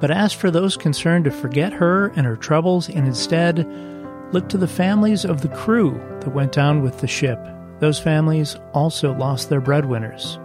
but 0.00 0.10
asked 0.10 0.36
for 0.36 0.50
those 0.50 0.78
concerned 0.78 1.26
to 1.26 1.30
forget 1.30 1.74
her 1.74 2.06
and 2.16 2.24
her 2.24 2.36
troubles 2.36 2.88
and 2.88 3.06
instead 3.06 3.66
Look 4.30 4.48
to 4.50 4.58
the 4.58 4.68
families 4.68 5.24
of 5.24 5.40
the 5.40 5.48
crew 5.48 5.92
that 6.20 6.34
went 6.34 6.52
down 6.52 6.82
with 6.82 7.00
the 7.00 7.06
ship. 7.06 7.38
Those 7.78 7.98
families 7.98 8.56
also 8.74 9.14
lost 9.14 9.48
their 9.48 9.60
breadwinners. 9.60 10.38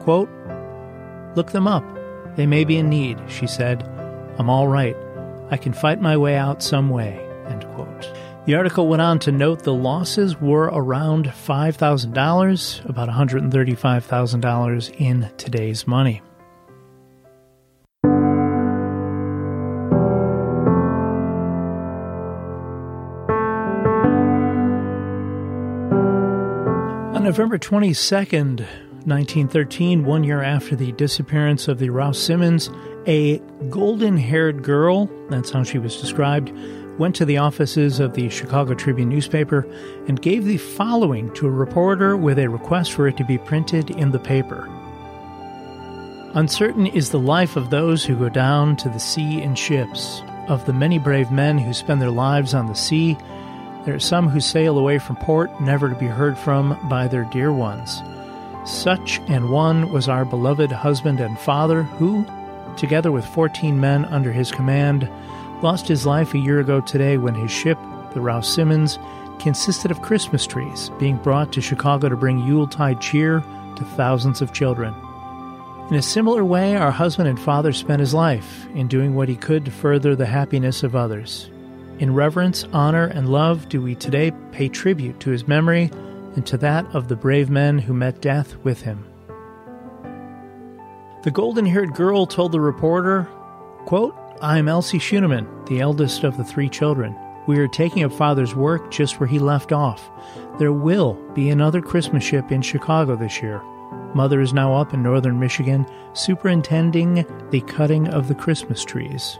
Quote, 0.00 0.30
Look 1.34 1.52
them 1.52 1.66
up. 1.66 1.84
They 2.36 2.46
may 2.46 2.64
be 2.64 2.78
in 2.78 2.88
need, 2.88 3.20
she 3.28 3.46
said. 3.46 3.82
I'm 4.38 4.48
all 4.48 4.68
right. 4.68 4.96
I 5.50 5.58
can 5.58 5.74
fight 5.74 6.00
my 6.00 6.16
way 6.16 6.36
out 6.36 6.62
some 6.62 6.88
way. 6.88 7.20
End 7.46 7.66
quote. 7.74 8.10
The 8.46 8.54
article 8.54 8.88
went 8.88 9.02
on 9.02 9.18
to 9.20 9.32
note 9.32 9.64
the 9.64 9.74
losses 9.74 10.40
were 10.40 10.70
around 10.72 11.26
$5,000, 11.26 12.88
about 12.88 13.08
$135,000 13.08 15.00
in 15.00 15.30
today's 15.36 15.86
money. 15.86 16.22
November 27.26 27.58
22nd, 27.58 28.60
1913, 29.04 30.04
one 30.04 30.22
year 30.22 30.44
after 30.44 30.76
the 30.76 30.92
disappearance 30.92 31.66
of 31.66 31.80
the 31.80 31.90
Rouse 31.90 32.20
Simmons, 32.20 32.70
a 33.08 33.38
golden 33.68 34.16
haired 34.16 34.62
girl, 34.62 35.10
that's 35.28 35.50
how 35.50 35.64
she 35.64 35.76
was 35.76 36.00
described, 36.00 36.52
went 36.98 37.16
to 37.16 37.24
the 37.24 37.38
offices 37.38 37.98
of 37.98 38.14
the 38.14 38.28
Chicago 38.28 38.74
Tribune 38.74 39.08
newspaper 39.08 39.66
and 40.06 40.22
gave 40.22 40.44
the 40.44 40.56
following 40.56 41.34
to 41.34 41.48
a 41.48 41.50
reporter 41.50 42.16
with 42.16 42.38
a 42.38 42.48
request 42.48 42.92
for 42.92 43.08
it 43.08 43.16
to 43.16 43.24
be 43.24 43.38
printed 43.38 43.90
in 43.90 44.12
the 44.12 44.20
paper. 44.20 44.68
Uncertain 46.34 46.86
is 46.86 47.10
the 47.10 47.18
life 47.18 47.56
of 47.56 47.70
those 47.70 48.04
who 48.04 48.14
go 48.14 48.28
down 48.28 48.76
to 48.76 48.88
the 48.88 49.00
sea 49.00 49.42
in 49.42 49.56
ships. 49.56 50.22
Of 50.46 50.64
the 50.64 50.72
many 50.72 51.00
brave 51.00 51.32
men 51.32 51.58
who 51.58 51.74
spend 51.74 52.00
their 52.00 52.08
lives 52.08 52.54
on 52.54 52.68
the 52.68 52.74
sea, 52.74 53.18
there 53.86 53.94
are 53.94 54.00
some 54.00 54.28
who 54.28 54.40
sail 54.40 54.76
away 54.76 54.98
from 54.98 55.16
port, 55.16 55.60
never 55.60 55.88
to 55.88 55.94
be 55.94 56.08
heard 56.08 56.36
from 56.36 56.76
by 56.88 57.06
their 57.06 57.24
dear 57.32 57.52
ones. 57.52 58.02
Such 58.64 59.20
an 59.28 59.48
one 59.48 59.92
was 59.92 60.08
our 60.08 60.24
beloved 60.24 60.72
husband 60.72 61.20
and 61.20 61.38
father, 61.38 61.84
who, 61.84 62.26
together 62.76 63.12
with 63.12 63.24
fourteen 63.24 63.80
men 63.80 64.04
under 64.06 64.32
his 64.32 64.50
command, 64.50 65.08
lost 65.62 65.86
his 65.86 66.04
life 66.04 66.34
a 66.34 66.38
year 66.38 66.58
ago 66.58 66.80
today 66.80 67.16
when 67.16 67.34
his 67.34 67.52
ship, 67.52 67.78
the 68.12 68.20
Rouse 68.20 68.52
Simmons, 68.52 68.98
consisted 69.38 69.92
of 69.92 70.02
Christmas 70.02 70.46
trees 70.46 70.90
being 70.98 71.16
brought 71.18 71.52
to 71.52 71.60
Chicago 71.60 72.08
to 72.08 72.16
bring 72.16 72.40
Yuletide 72.40 73.00
cheer 73.00 73.40
to 73.76 73.84
thousands 73.96 74.42
of 74.42 74.52
children. 74.52 74.92
In 75.90 75.94
a 75.94 76.02
similar 76.02 76.44
way, 76.44 76.74
our 76.74 76.90
husband 76.90 77.28
and 77.28 77.38
father 77.38 77.72
spent 77.72 78.00
his 78.00 78.12
life 78.12 78.66
in 78.74 78.88
doing 78.88 79.14
what 79.14 79.28
he 79.28 79.36
could 79.36 79.64
to 79.66 79.70
further 79.70 80.16
the 80.16 80.26
happiness 80.26 80.82
of 80.82 80.96
others. 80.96 81.48
In 81.98 82.12
reverence, 82.12 82.64
honor, 82.74 83.06
and 83.06 83.30
love 83.30 83.70
do 83.70 83.80
we 83.80 83.94
today 83.94 84.30
pay 84.52 84.68
tribute 84.68 85.18
to 85.20 85.30
his 85.30 85.48
memory 85.48 85.90
and 86.34 86.46
to 86.46 86.58
that 86.58 86.84
of 86.94 87.08
the 87.08 87.16
brave 87.16 87.48
men 87.48 87.78
who 87.78 87.94
met 87.94 88.20
death 88.20 88.54
with 88.56 88.82
him. 88.82 89.06
The 91.22 91.30
golden 91.32 91.64
haired 91.64 91.94
girl 91.94 92.26
told 92.26 92.52
the 92.52 92.60
reporter, 92.60 93.24
quote, 93.86 94.14
I'm 94.42 94.68
Elsie 94.68 94.98
Schuneman, 94.98 95.66
the 95.66 95.80
eldest 95.80 96.22
of 96.22 96.36
the 96.36 96.44
three 96.44 96.68
children. 96.68 97.16
We 97.46 97.58
are 97.60 97.68
taking 97.68 98.04
up 98.04 98.12
Father's 98.12 98.54
work 98.54 98.90
just 98.90 99.18
where 99.18 99.26
he 99.26 99.38
left 99.38 99.72
off. 99.72 100.10
There 100.58 100.74
will 100.74 101.14
be 101.32 101.48
another 101.48 101.80
Christmas 101.80 102.22
ship 102.22 102.52
in 102.52 102.60
Chicago 102.60 103.16
this 103.16 103.40
year. 103.40 103.62
Mother 104.14 104.42
is 104.42 104.52
now 104.52 104.74
up 104.74 104.92
in 104.92 105.02
northern 105.02 105.40
Michigan, 105.40 105.86
superintending 106.12 107.24
the 107.50 107.62
cutting 107.62 108.08
of 108.08 108.28
the 108.28 108.34
Christmas 108.34 108.84
trees. 108.84 109.38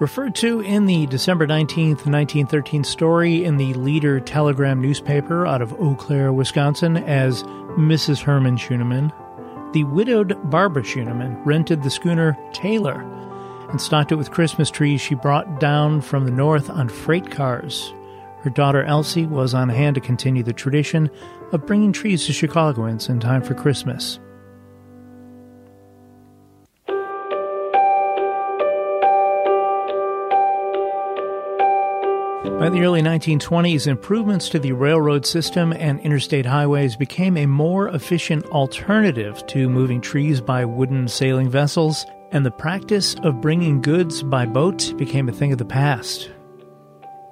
Referred 0.00 0.34
to 0.36 0.60
in 0.60 0.86
the 0.86 1.04
December 1.08 1.46
19th, 1.46 2.06
1913 2.06 2.84
story 2.84 3.44
in 3.44 3.58
the 3.58 3.74
Leader 3.74 4.18
Telegram 4.18 4.80
newspaper 4.80 5.46
out 5.46 5.60
of 5.60 5.74
Eau 5.74 5.94
Claire, 5.94 6.32
Wisconsin, 6.32 6.96
as 6.96 7.42
Mrs. 7.76 8.22
Herman 8.22 8.56
Schuneman, 8.56 9.12
the 9.74 9.84
widowed 9.84 10.38
Barbara 10.48 10.82
Schuneman 10.84 11.38
rented 11.44 11.82
the 11.82 11.90
schooner 11.90 12.34
Taylor 12.54 13.02
and 13.68 13.78
stocked 13.78 14.10
it 14.10 14.14
with 14.14 14.30
Christmas 14.30 14.70
trees 14.70 15.02
she 15.02 15.14
brought 15.14 15.60
down 15.60 16.00
from 16.00 16.24
the 16.24 16.30
north 16.30 16.70
on 16.70 16.88
freight 16.88 17.30
cars. 17.30 17.92
Her 18.40 18.48
daughter 18.48 18.82
Elsie 18.84 19.26
was 19.26 19.52
on 19.52 19.68
hand 19.68 19.96
to 19.96 20.00
continue 20.00 20.42
the 20.42 20.54
tradition 20.54 21.10
of 21.52 21.66
bringing 21.66 21.92
trees 21.92 22.24
to 22.24 22.32
Chicagoans 22.32 23.10
in 23.10 23.20
time 23.20 23.42
for 23.42 23.52
Christmas. 23.52 24.18
By 32.60 32.68
the 32.68 32.82
early 32.82 33.00
1920s, 33.00 33.86
improvements 33.86 34.50
to 34.50 34.58
the 34.58 34.72
railroad 34.72 35.24
system 35.24 35.72
and 35.72 35.98
interstate 36.00 36.44
highways 36.44 36.94
became 36.94 37.38
a 37.38 37.46
more 37.46 37.88
efficient 37.88 38.44
alternative 38.48 39.46
to 39.46 39.70
moving 39.70 40.02
trees 40.02 40.42
by 40.42 40.66
wooden 40.66 41.08
sailing 41.08 41.48
vessels, 41.48 42.04
and 42.32 42.44
the 42.44 42.50
practice 42.50 43.14
of 43.22 43.40
bringing 43.40 43.80
goods 43.80 44.22
by 44.22 44.44
boat 44.44 44.92
became 44.98 45.26
a 45.26 45.32
thing 45.32 45.52
of 45.52 45.58
the 45.58 45.64
past. 45.64 46.30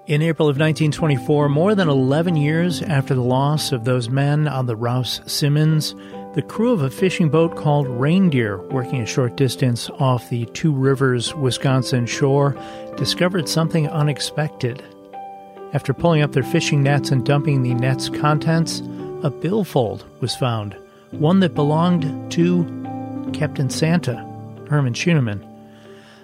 In 0.06 0.22
April 0.22 0.48
of 0.48 0.56
1924, 0.56 1.50
more 1.50 1.74
than 1.74 1.90
11 1.90 2.34
years 2.34 2.80
after 2.80 3.14
the 3.14 3.20
loss 3.20 3.70
of 3.70 3.84
those 3.84 4.08
men 4.08 4.48
on 4.48 4.64
the 4.64 4.76
Rouse 4.76 5.20
Simmons, 5.26 5.94
the 6.32 6.44
crew 6.48 6.72
of 6.72 6.80
a 6.80 6.88
fishing 6.88 7.28
boat 7.28 7.54
called 7.54 7.86
Reindeer, 7.86 8.62
working 8.70 9.02
a 9.02 9.06
short 9.06 9.36
distance 9.36 9.90
off 9.98 10.30
the 10.30 10.46
Two 10.46 10.72
Rivers, 10.72 11.34
Wisconsin 11.34 12.06
shore, 12.06 12.56
discovered 12.96 13.46
something 13.46 13.90
unexpected. 13.90 14.82
After 15.74 15.92
pulling 15.92 16.22
up 16.22 16.32
their 16.32 16.42
fishing 16.42 16.82
nets 16.82 17.10
and 17.10 17.26
dumping 17.26 17.62
the 17.62 17.74
net's 17.74 18.08
contents, 18.08 18.80
a 19.22 19.30
billfold 19.30 20.06
was 20.20 20.34
found, 20.34 20.74
one 21.10 21.40
that 21.40 21.54
belonged 21.54 22.32
to 22.32 22.64
Captain 23.34 23.68
Santa, 23.68 24.16
Herman 24.70 24.94
Schuneman. 24.94 25.44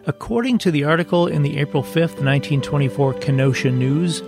According 0.06 0.58
to 0.58 0.70
the 0.70 0.84
article 0.84 1.26
in 1.26 1.42
the 1.42 1.58
April 1.58 1.82
5th, 1.82 2.20
1924 2.22 3.14
Kenosha 3.14 3.70
News, 3.70 4.22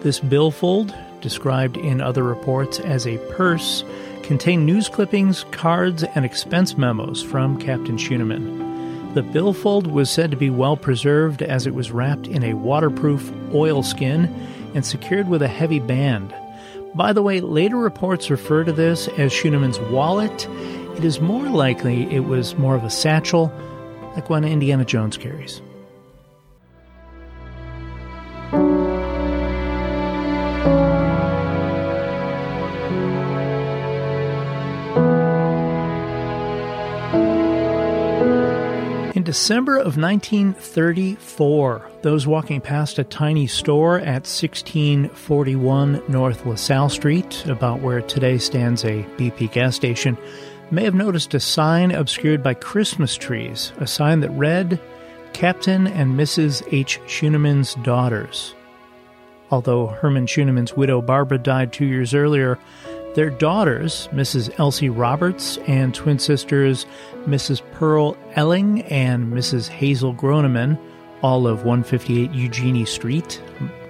this 0.00 0.20
billfold, 0.20 0.94
described 1.20 1.76
in 1.76 2.00
other 2.00 2.22
reports 2.22 2.80
as 2.80 3.06
a 3.06 3.18
purse, 3.32 3.84
contained 4.22 4.64
news 4.64 4.88
clippings, 4.88 5.44
cards, 5.50 6.02
and 6.02 6.24
expense 6.24 6.78
memos 6.78 7.22
from 7.22 7.58
Captain 7.58 7.98
Schuneman. 7.98 9.14
The 9.14 9.22
billfold 9.22 9.86
was 9.86 10.10
said 10.10 10.30
to 10.30 10.36
be 10.38 10.48
well 10.48 10.76
preserved 10.76 11.42
as 11.42 11.66
it 11.66 11.74
was 11.74 11.90
wrapped 11.90 12.26
in 12.26 12.42
a 12.42 12.54
waterproof 12.54 13.30
oilskin 13.52 14.34
and 14.74 14.84
secured 14.84 15.28
with 15.28 15.42
a 15.42 15.48
heavy 15.48 15.80
band. 15.80 16.34
By 16.94 17.12
the 17.12 17.22
way, 17.22 17.40
later 17.40 17.76
reports 17.76 18.30
refer 18.30 18.64
to 18.64 18.72
this 18.72 19.08
as 19.08 19.32
Schuneman's 19.32 19.80
wallet. 19.80 20.46
It 20.96 21.04
is 21.04 21.20
more 21.20 21.48
likely 21.48 22.04
it 22.14 22.24
was 22.24 22.56
more 22.56 22.74
of 22.74 22.84
a 22.84 22.90
satchel, 22.90 23.52
like 24.14 24.28
one 24.28 24.44
Indiana 24.44 24.84
Jones 24.84 25.16
carries. 25.16 25.62
December 39.32 39.78
of 39.78 39.96
1934, 39.96 41.90
those 42.02 42.26
walking 42.26 42.60
past 42.60 42.98
a 42.98 43.04
tiny 43.04 43.46
store 43.46 43.98
at 43.98 44.28
1641 44.28 46.02
North 46.06 46.44
LaSalle 46.44 46.90
Street, 46.90 47.46
about 47.46 47.80
where 47.80 48.02
today 48.02 48.36
stands 48.36 48.84
a 48.84 49.02
BP 49.16 49.50
gas 49.50 49.74
station, 49.74 50.18
may 50.70 50.84
have 50.84 50.94
noticed 50.94 51.32
a 51.32 51.40
sign 51.40 51.92
obscured 51.92 52.42
by 52.42 52.52
Christmas 52.52 53.16
trees, 53.16 53.72
a 53.78 53.86
sign 53.86 54.20
that 54.20 54.28
read, 54.32 54.78
Captain 55.32 55.86
and 55.86 56.12
Mrs. 56.12 56.62
H. 56.70 57.00
Schuneman's 57.06 57.74
daughters. 57.76 58.54
Although 59.50 59.86
Herman 59.86 60.26
Schuneman's 60.26 60.76
widow 60.76 61.00
Barbara 61.00 61.38
died 61.38 61.72
two 61.72 61.86
years 61.86 62.12
earlier, 62.12 62.58
their 63.14 63.30
daughters, 63.30 64.08
Mrs. 64.12 64.58
Elsie 64.58 64.88
Roberts, 64.88 65.58
and 65.66 65.94
twin 65.94 66.18
sisters 66.18 66.86
Mrs. 67.26 67.62
Pearl 67.72 68.16
Elling 68.34 68.82
and 68.82 69.32
Mrs. 69.32 69.68
Hazel 69.68 70.14
Groneman, 70.14 70.78
all 71.22 71.46
of 71.46 71.64
158 71.64 72.32
Eugenie 72.32 72.84
Street, 72.84 73.40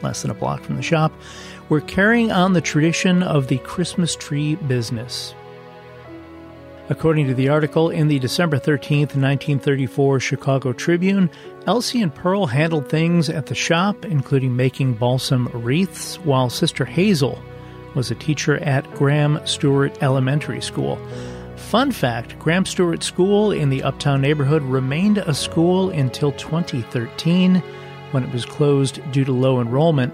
less 0.02 0.22
than 0.22 0.30
a 0.30 0.34
block 0.34 0.62
from 0.62 0.76
the 0.76 0.82
shop, 0.82 1.12
were 1.68 1.80
carrying 1.80 2.30
on 2.30 2.52
the 2.52 2.60
tradition 2.60 3.22
of 3.22 3.48
the 3.48 3.58
Christmas 3.58 4.14
tree 4.14 4.56
business. 4.56 5.34
According 6.90 7.28
to 7.28 7.34
the 7.34 7.48
article 7.48 7.88
in 7.88 8.08
the 8.08 8.18
December 8.18 8.58
13, 8.58 9.00
1934 9.00 10.20
Chicago 10.20 10.72
Tribune, 10.72 11.30
Elsie 11.66 12.02
and 12.02 12.14
Pearl 12.14 12.46
handled 12.46 12.88
things 12.90 13.30
at 13.30 13.46
the 13.46 13.54
shop, 13.54 14.04
including 14.04 14.54
making 14.54 14.94
balsam 14.94 15.48
wreaths, 15.54 16.16
while 16.16 16.50
Sister 16.50 16.84
Hazel 16.84 17.42
was 17.94 18.10
a 18.10 18.14
teacher 18.14 18.58
at 18.58 18.90
Graeme 18.94 19.40
Stewart 19.44 20.02
Elementary 20.02 20.60
School. 20.60 20.98
Fun 21.56 21.92
fact 21.92 22.38
Graeme 22.38 22.64
Stewart 22.64 23.02
School 23.02 23.52
in 23.52 23.70
the 23.70 23.82
Uptown 23.82 24.20
neighborhood 24.20 24.62
remained 24.62 25.18
a 25.18 25.34
school 25.34 25.90
until 25.90 26.32
2013 26.32 27.62
when 28.10 28.24
it 28.24 28.32
was 28.32 28.44
closed 28.44 29.00
due 29.12 29.24
to 29.24 29.32
low 29.32 29.60
enrollment. 29.60 30.12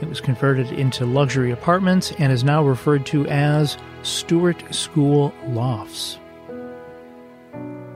It 0.00 0.08
was 0.08 0.20
converted 0.20 0.72
into 0.72 1.06
luxury 1.06 1.50
apartments 1.50 2.12
and 2.18 2.32
is 2.32 2.44
now 2.44 2.64
referred 2.64 3.06
to 3.06 3.26
as 3.28 3.76
Stewart 4.02 4.74
School 4.74 5.34
Lofts. 5.46 6.18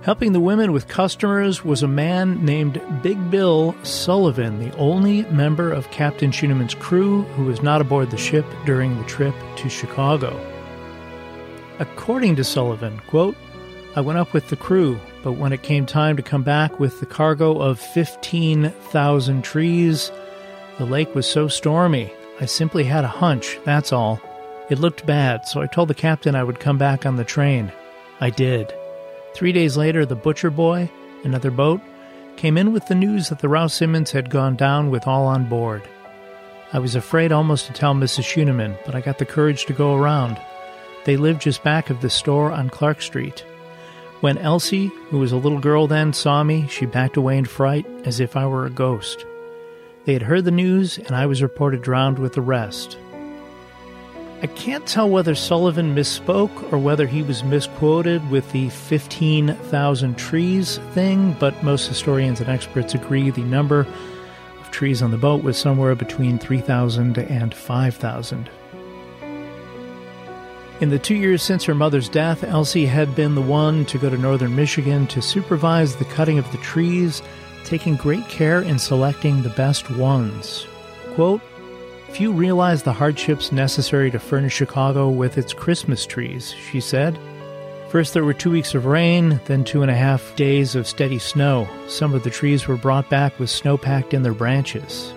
Helping 0.02 0.32
the 0.32 0.40
women 0.40 0.72
with 0.72 0.86
customers 0.86 1.64
was 1.64 1.82
a 1.82 1.88
man 1.88 2.44
named 2.44 2.80
Big 3.02 3.30
Bill 3.30 3.74
Sullivan, 3.82 4.60
the 4.60 4.74
only 4.76 5.22
member 5.24 5.72
of 5.72 5.90
Captain 5.90 6.30
Schuneman's 6.30 6.74
crew 6.74 7.24
who 7.34 7.44
was 7.44 7.62
not 7.62 7.80
aboard 7.80 8.10
the 8.10 8.16
ship 8.16 8.46
during 8.64 8.96
the 8.96 9.04
trip 9.04 9.34
to 9.56 9.68
Chicago. 9.68 10.40
According 11.80 12.36
to 12.36 12.44
Sullivan, 12.44 13.00
quote, 13.08 13.36
I 13.96 14.00
went 14.00 14.20
up 14.20 14.32
with 14.32 14.48
the 14.48 14.56
crew, 14.56 15.00
but 15.24 15.32
when 15.32 15.52
it 15.52 15.62
came 15.62 15.84
time 15.84 16.16
to 16.16 16.22
come 16.22 16.44
back 16.44 16.78
with 16.78 17.00
the 17.00 17.06
cargo 17.06 17.60
of 17.60 17.80
15,000 17.80 19.42
trees, 19.42 20.12
the 20.78 20.86
lake 20.86 21.12
was 21.14 21.26
so 21.26 21.48
stormy, 21.48 22.12
I 22.40 22.46
simply 22.46 22.84
had 22.84 23.02
a 23.02 23.08
hunch, 23.08 23.58
that's 23.64 23.92
all. 23.92 24.20
It 24.70 24.78
looked 24.78 25.06
bad, 25.06 25.48
so 25.48 25.60
I 25.60 25.66
told 25.66 25.88
the 25.88 25.94
captain 25.94 26.36
I 26.36 26.44
would 26.44 26.60
come 26.60 26.78
back 26.78 27.04
on 27.04 27.16
the 27.16 27.24
train. 27.24 27.72
I 28.20 28.30
did. 28.30 28.72
Three 29.38 29.52
days 29.52 29.76
later, 29.76 30.04
the 30.04 30.16
Butcher 30.16 30.50
Boy, 30.50 30.90
another 31.22 31.52
boat, 31.52 31.80
came 32.34 32.58
in 32.58 32.72
with 32.72 32.88
the 32.88 32.96
news 32.96 33.28
that 33.28 33.38
the 33.38 33.48
Rouse 33.48 33.72
Simmons 33.72 34.10
had 34.10 34.30
gone 34.30 34.56
down 34.56 34.90
with 34.90 35.06
all 35.06 35.26
on 35.26 35.48
board. 35.48 35.84
I 36.72 36.80
was 36.80 36.96
afraid 36.96 37.30
almost 37.30 37.66
to 37.66 37.72
tell 37.72 37.94
Mrs. 37.94 38.24
Schuneman, 38.24 38.76
but 38.84 38.96
I 38.96 39.00
got 39.00 39.18
the 39.18 39.24
courage 39.24 39.64
to 39.66 39.72
go 39.72 39.94
around. 39.94 40.40
They 41.04 41.16
lived 41.16 41.42
just 41.42 41.62
back 41.62 41.88
of 41.88 42.00
the 42.00 42.10
store 42.10 42.50
on 42.50 42.68
Clark 42.68 43.00
Street. 43.00 43.44
When 44.22 44.38
Elsie, 44.38 44.90
who 45.10 45.20
was 45.20 45.30
a 45.30 45.36
little 45.36 45.60
girl 45.60 45.86
then, 45.86 46.12
saw 46.12 46.42
me, 46.42 46.66
she 46.66 46.84
backed 46.84 47.16
away 47.16 47.38
in 47.38 47.44
fright 47.44 47.86
as 48.04 48.18
if 48.18 48.36
I 48.36 48.44
were 48.44 48.66
a 48.66 48.70
ghost. 48.70 49.24
They 50.04 50.14
had 50.14 50.22
heard 50.22 50.46
the 50.46 50.50
news, 50.50 50.98
and 50.98 51.12
I 51.12 51.26
was 51.26 51.44
reported 51.44 51.80
drowned 51.82 52.18
with 52.18 52.32
the 52.32 52.40
rest. 52.40 52.98
I 54.40 54.46
can't 54.46 54.86
tell 54.86 55.10
whether 55.10 55.34
Sullivan 55.34 55.96
misspoke 55.96 56.72
or 56.72 56.78
whether 56.78 57.08
he 57.08 57.24
was 57.24 57.42
misquoted 57.42 58.30
with 58.30 58.52
the 58.52 58.68
15,000 58.68 60.16
trees 60.16 60.78
thing, 60.92 61.36
but 61.40 61.60
most 61.64 61.88
historians 61.88 62.40
and 62.40 62.48
experts 62.48 62.94
agree 62.94 63.30
the 63.30 63.40
number 63.40 63.80
of 64.60 64.70
trees 64.70 65.02
on 65.02 65.10
the 65.10 65.16
boat 65.16 65.42
was 65.42 65.58
somewhere 65.58 65.96
between 65.96 66.38
3,000 66.38 67.18
and 67.18 67.52
5,000. 67.52 68.48
In 70.80 70.90
the 70.90 71.00
two 71.00 71.16
years 71.16 71.42
since 71.42 71.64
her 71.64 71.74
mother's 71.74 72.08
death, 72.08 72.44
Elsie 72.44 72.86
had 72.86 73.16
been 73.16 73.34
the 73.34 73.42
one 73.42 73.84
to 73.86 73.98
go 73.98 74.08
to 74.08 74.16
northern 74.16 74.54
Michigan 74.54 75.08
to 75.08 75.20
supervise 75.20 75.96
the 75.96 76.04
cutting 76.04 76.38
of 76.38 76.48
the 76.52 76.58
trees, 76.58 77.22
taking 77.64 77.96
great 77.96 78.28
care 78.28 78.62
in 78.62 78.78
selecting 78.78 79.42
the 79.42 79.48
best 79.48 79.90
ones. 79.90 80.64
Quote, 81.16 81.40
Few 82.10 82.32
realize 82.32 82.82
the 82.82 82.92
hardships 82.92 83.52
necessary 83.52 84.10
to 84.10 84.18
furnish 84.18 84.54
Chicago 84.54 85.08
with 85.08 85.38
its 85.38 85.52
Christmas 85.52 86.06
trees, 86.06 86.52
she 86.52 86.80
said. 86.80 87.18
First, 87.90 88.12
there 88.12 88.24
were 88.24 88.34
two 88.34 88.50
weeks 88.50 88.74
of 88.74 88.86
rain, 88.86 89.40
then 89.46 89.64
two 89.64 89.82
and 89.82 89.90
a 89.90 89.94
half 89.94 90.34
days 90.36 90.74
of 90.74 90.86
steady 90.86 91.18
snow. 91.18 91.68
Some 91.86 92.14
of 92.14 92.24
the 92.24 92.30
trees 92.30 92.66
were 92.66 92.76
brought 92.76 93.08
back 93.08 93.38
with 93.38 93.50
snow 93.50 93.78
packed 93.78 94.14
in 94.14 94.22
their 94.22 94.34
branches. 94.34 95.14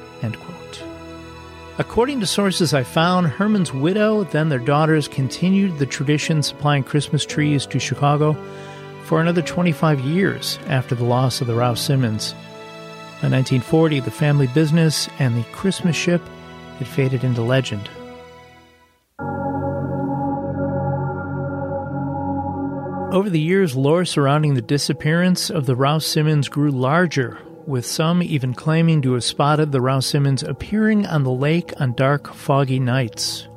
According 1.77 2.19
to 2.19 2.27
sources 2.27 2.75
I 2.75 2.83
found, 2.83 3.27
Herman's 3.27 3.73
widow, 3.73 4.23
then 4.25 4.49
their 4.49 4.59
daughters, 4.59 5.07
continued 5.07 5.79
the 5.79 5.85
tradition 5.87 6.43
supplying 6.43 6.83
Christmas 6.83 7.25
trees 7.25 7.65
to 7.65 7.79
Chicago 7.79 8.37
for 9.05 9.19
another 9.19 9.41
25 9.41 9.99
years 10.01 10.59
after 10.67 10.93
the 10.93 11.03
loss 11.03 11.41
of 11.41 11.47
the 11.47 11.55
Rouse 11.55 11.81
Simmons. 11.81 12.33
By 13.21 13.29
1940, 13.29 14.01
the 14.01 14.11
family 14.11 14.47
business 14.47 15.09
and 15.17 15.35
the 15.35 15.43
Christmas 15.51 15.95
ship 15.95 16.21
had 16.81 16.87
faded 16.87 17.23
into 17.23 17.43
legend. 17.43 17.87
Over 23.13 23.29
the 23.29 23.39
years, 23.39 23.75
lore 23.75 24.03
surrounding 24.05 24.55
the 24.55 24.61
disappearance 24.61 25.51
of 25.51 25.67
the 25.67 25.75
Rouse 25.75 26.05
Simmons 26.05 26.49
grew 26.49 26.71
larger, 26.71 27.37
with 27.67 27.85
some 27.85 28.23
even 28.23 28.55
claiming 28.55 29.01
to 29.03 29.13
have 29.13 29.23
spotted 29.23 29.71
the 29.71 29.81
Rouse 29.81 30.07
Simmons 30.07 30.41
appearing 30.41 31.05
on 31.05 31.23
the 31.23 31.31
lake 31.31 31.71
on 31.79 31.93
dark, 31.93 32.33
foggy 32.33 32.79
nights. 32.79 33.47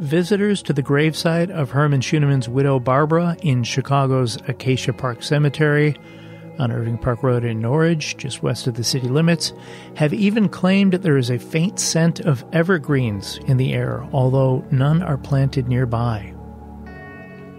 Visitors 0.00 0.60
to 0.62 0.72
the 0.72 0.82
gravesite 0.82 1.50
of 1.50 1.70
Herman 1.70 2.00
Schuneman's 2.00 2.48
widow 2.48 2.80
Barbara 2.80 3.36
in 3.42 3.62
Chicago's 3.62 4.38
Acacia 4.48 4.94
Park 4.94 5.22
Cemetery 5.22 5.94
on 6.58 6.72
Irving 6.72 6.98
Park 6.98 7.22
Road 7.22 7.44
in 7.44 7.60
Norridge, 7.60 8.16
just 8.16 8.42
west 8.42 8.66
of 8.66 8.74
the 8.74 8.84
city 8.84 9.08
limits, 9.08 9.52
have 9.96 10.12
even 10.12 10.48
claimed 10.48 10.92
there 10.94 11.16
is 11.16 11.30
a 11.30 11.38
faint 11.38 11.78
scent 11.78 12.20
of 12.20 12.44
evergreens 12.52 13.38
in 13.46 13.56
the 13.56 13.72
air, 13.72 14.06
although 14.12 14.64
none 14.70 15.02
are 15.02 15.18
planted 15.18 15.68
nearby. 15.68 16.34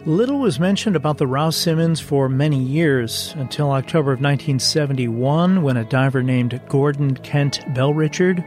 Little 0.06 0.39
was 0.39 0.60
mentioned 0.60 0.95
about 0.95 1.19
the 1.19 1.27
Rouse 1.27 1.56
Simmons 1.56 1.99
for 1.99 2.27
many 2.27 2.60
years 2.60 3.36
until 3.38 3.71
October 3.71 4.12
of 4.12 4.19
1971 4.19 5.62
when 5.62 5.77
a 5.77 5.86
diver 5.86 6.23
named 6.23 6.60
Gordon 6.67 7.15
Kent 7.17 7.62
Bellrichard, 7.75 8.43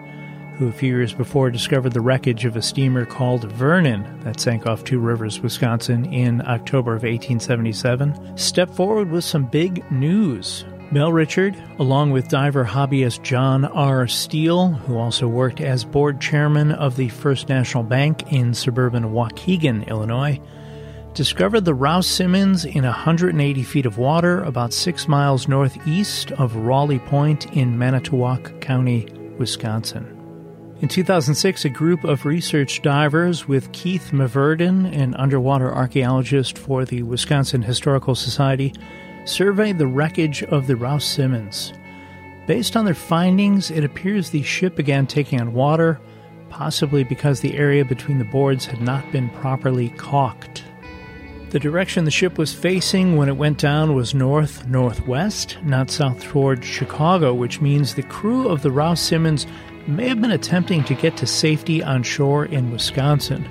who 0.59 0.69
a 0.69 0.73
few 0.73 0.89
years 0.89 1.13
before 1.13 1.51
discovered 1.51 1.93
the 1.93 2.01
wreckage 2.01 2.45
of 2.45 2.57
a 2.57 2.63
steamer 2.63 3.05
called 3.05 3.45
Vernon 3.53 4.21
that 4.21 4.41
sank 4.41 4.67
off 4.67 4.85
Two 4.85 4.99
Rivers, 4.99 5.41
Wisconsin 5.41 6.05
in 6.13 6.41
October 6.47 6.93
of 6.93 7.03
1877, 7.03 8.37
stepped 8.37 8.75
forward 8.75 9.11
with 9.11 9.25
some 9.25 9.47
big 9.47 9.91
news. 9.91 10.65
Bellrichard, 10.93 11.57
along 11.81 12.13
with 12.13 12.29
diver 12.29 12.65
hobbyist 12.65 13.23
John 13.23 13.65
R. 13.65 14.07
Steele, 14.07 14.69
who 14.69 14.97
also 14.97 15.27
worked 15.27 15.61
as 15.61 15.85
board 15.85 16.21
chairman 16.21 16.71
of 16.71 16.97
the 16.97 17.09
First 17.09 17.49
National 17.49 17.83
Bank 17.83 18.33
in 18.33 18.55
suburban 18.55 19.13
Waukegan, 19.13 19.89
Illinois, 19.89 20.41
discovered 21.15 21.65
the 21.65 21.75
Rouse 21.75 22.07
Simmons 22.07 22.65
in 22.65 22.85
180 22.85 23.63
feet 23.65 23.87
of 23.87 23.99
water 23.99 24.43
about 24.45 24.73
six 24.73 25.09
miles 25.09 25.49
northeast 25.49 26.31
of 26.33 26.55
Rawley 26.55 26.99
Point 27.01 27.53
in 27.57 27.79
Manitowoc 27.79 28.61
County, 28.61 29.07
Wisconsin. 29.39 30.14
In 30.81 30.89
2006, 30.89 31.65
a 31.65 31.69
group 31.69 32.05
of 32.05 32.27
research 32.27 32.83
divers 32.83 33.49
with 33.49 33.73
Keith 33.73 34.11
Meverden, 34.13 34.93
an 34.93 35.15
underwater 35.15 35.73
archaeologist 35.73 36.59
for 36.59 36.85
the 36.85 37.03
Wisconsin 37.03 37.63
Historical 37.63 38.15
Society, 38.15 38.75
surveyed 39.25 39.79
the 39.79 39.87
wreckage 39.87 40.43
of 40.43 40.67
the 40.67 40.77
Rouse 40.77 41.05
Simmons. 41.05 41.73
Based 42.47 42.77
on 42.77 42.85
their 42.85 42.95
findings, 42.95 43.71
it 43.71 43.85
appears 43.85 44.31
the 44.31 44.43
ship 44.43 44.77
began 44.77 45.07
taking 45.07 45.41
on 45.41 45.55
water 45.55 46.01
possibly 46.55 47.03
because 47.03 47.41
the 47.41 47.57
area 47.57 47.85
between 47.85 48.19
the 48.19 48.25
boards 48.25 48.65
had 48.65 48.81
not 48.81 49.11
been 49.11 49.29
properly 49.31 49.89
caulked. 49.91 50.63
The 51.51 51.59
direction 51.59 52.05
the 52.05 52.13
ship 52.13 52.39
was 52.39 52.55
facing 52.55 53.17
when 53.17 53.29
it 53.29 53.37
went 53.37 53.59
down 53.59 53.95
was 53.95 54.15
north 54.15 54.65
northwest, 54.69 55.59
not 55.65 55.91
south 55.91 56.23
toward 56.23 56.65
Chicago, 56.65 57.35
which 57.35 57.61
means 57.61 57.95
the 57.95 58.05
crew 58.05 58.49
of 58.49 58.63
the 58.63 58.71
Rouse 58.71 59.01
Simmons 59.01 59.49
may 59.87 60.09
have 60.09 60.21
been 60.21 60.31
attempting 60.31 60.83
to 60.85 60.95
get 60.95 61.17
to 61.19 61.27
safety 61.27 61.83
on 61.83 62.03
shore 62.03 62.47
in 62.47 62.71
Wisconsin. 62.71 63.47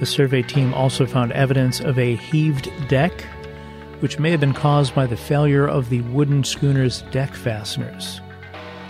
The 0.00 0.06
survey 0.06 0.42
team 0.42 0.72
also 0.72 1.04
found 1.04 1.32
evidence 1.32 1.80
of 1.80 1.98
a 1.98 2.16
heaved 2.16 2.70
deck, 2.88 3.12
which 4.00 4.18
may 4.18 4.30
have 4.30 4.40
been 4.40 4.54
caused 4.54 4.94
by 4.94 5.06
the 5.06 5.16
failure 5.16 5.66
of 5.68 5.90
the 5.90 6.00
wooden 6.02 6.44
schooner's 6.44 7.02
deck 7.10 7.34
fasteners. 7.34 8.22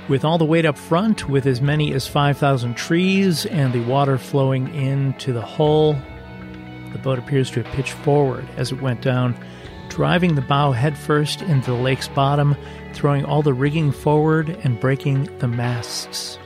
With 0.09 0.25
all 0.25 0.39
the 0.39 0.45
weight 0.45 0.65
up 0.65 0.79
front, 0.79 1.29
with 1.29 1.47
as 1.47 1.61
many 1.61 1.93
as 1.93 2.07
5,000 2.07 2.77
trees 2.77 3.47
and 3.47 3.73
the 3.73 3.85
water 3.85 4.19
flowing 4.19 4.73
into 4.75 5.33
the 5.33 5.43
hull, 5.43 5.97
the 6.93 6.99
boat 6.99 7.19
appears 7.19 7.51
to 7.53 7.63
have 7.63 7.73
pitched 7.75 7.93
forward 7.93 8.47
as 8.57 8.71
it 8.71 8.81
went 8.81 9.03
down, 9.03 9.37
driving 9.89 10.37
the 10.37 10.43
bow 10.43 10.71
headfirst 10.71 11.43
into 11.43 11.73
the 11.73 11.77
lake's 11.77 12.09
bottom, 12.09 12.57
throwing 12.93 13.25
all 13.25 13.43
the 13.43 13.53
rigging 13.53 13.91
forward 13.91 14.51
and 14.63 14.79
breaking 14.79 15.25
the 15.39 15.49
masts. 15.49 16.39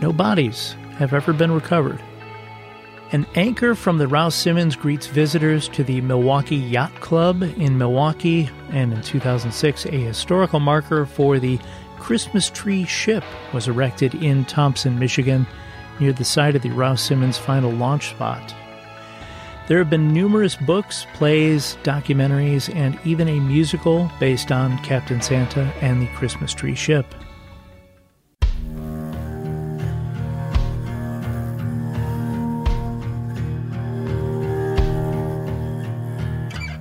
No 0.00 0.12
bodies 0.12 0.76
have 0.98 1.12
ever 1.12 1.32
been 1.32 1.52
recovered. 1.52 2.02
An 3.12 3.26
anchor 3.34 3.74
from 3.74 3.98
the 3.98 4.08
Rouse 4.08 4.34
Simmons 4.34 4.74
greets 4.74 5.06
visitors 5.06 5.68
to 5.68 5.84
the 5.84 6.00
Milwaukee 6.00 6.56
Yacht 6.56 6.94
Club 7.00 7.42
in 7.42 7.78
Milwaukee, 7.78 8.50
and 8.70 8.92
in 8.92 9.00
2006, 9.00 9.86
a 9.86 9.90
historical 9.90 10.58
marker 10.58 11.06
for 11.06 11.38
the 11.38 11.58
Christmas 11.98 12.50
tree 12.50 12.84
ship 12.84 13.24
was 13.54 13.68
erected 13.68 14.14
in 14.16 14.44
Thompson, 14.44 14.98
Michigan 14.98 15.46
near 16.00 16.12
the 16.12 16.24
site 16.24 16.56
of 16.56 16.62
the 16.62 16.70
Rouse 16.70 17.00
Simmons 17.00 17.38
final 17.38 17.70
launch 17.70 18.10
spot. 18.10 18.54
There 19.66 19.78
have 19.78 19.90
been 19.90 20.12
numerous 20.12 20.54
books, 20.54 21.06
plays, 21.14 21.76
documentaries, 21.82 22.72
and 22.74 22.98
even 23.04 23.28
a 23.28 23.40
musical 23.40 24.10
based 24.20 24.52
on 24.52 24.78
Captain 24.84 25.20
Santa 25.20 25.72
and 25.80 26.02
the 26.02 26.06
Christmas 26.08 26.52
tree 26.52 26.74
ship. 26.74 27.06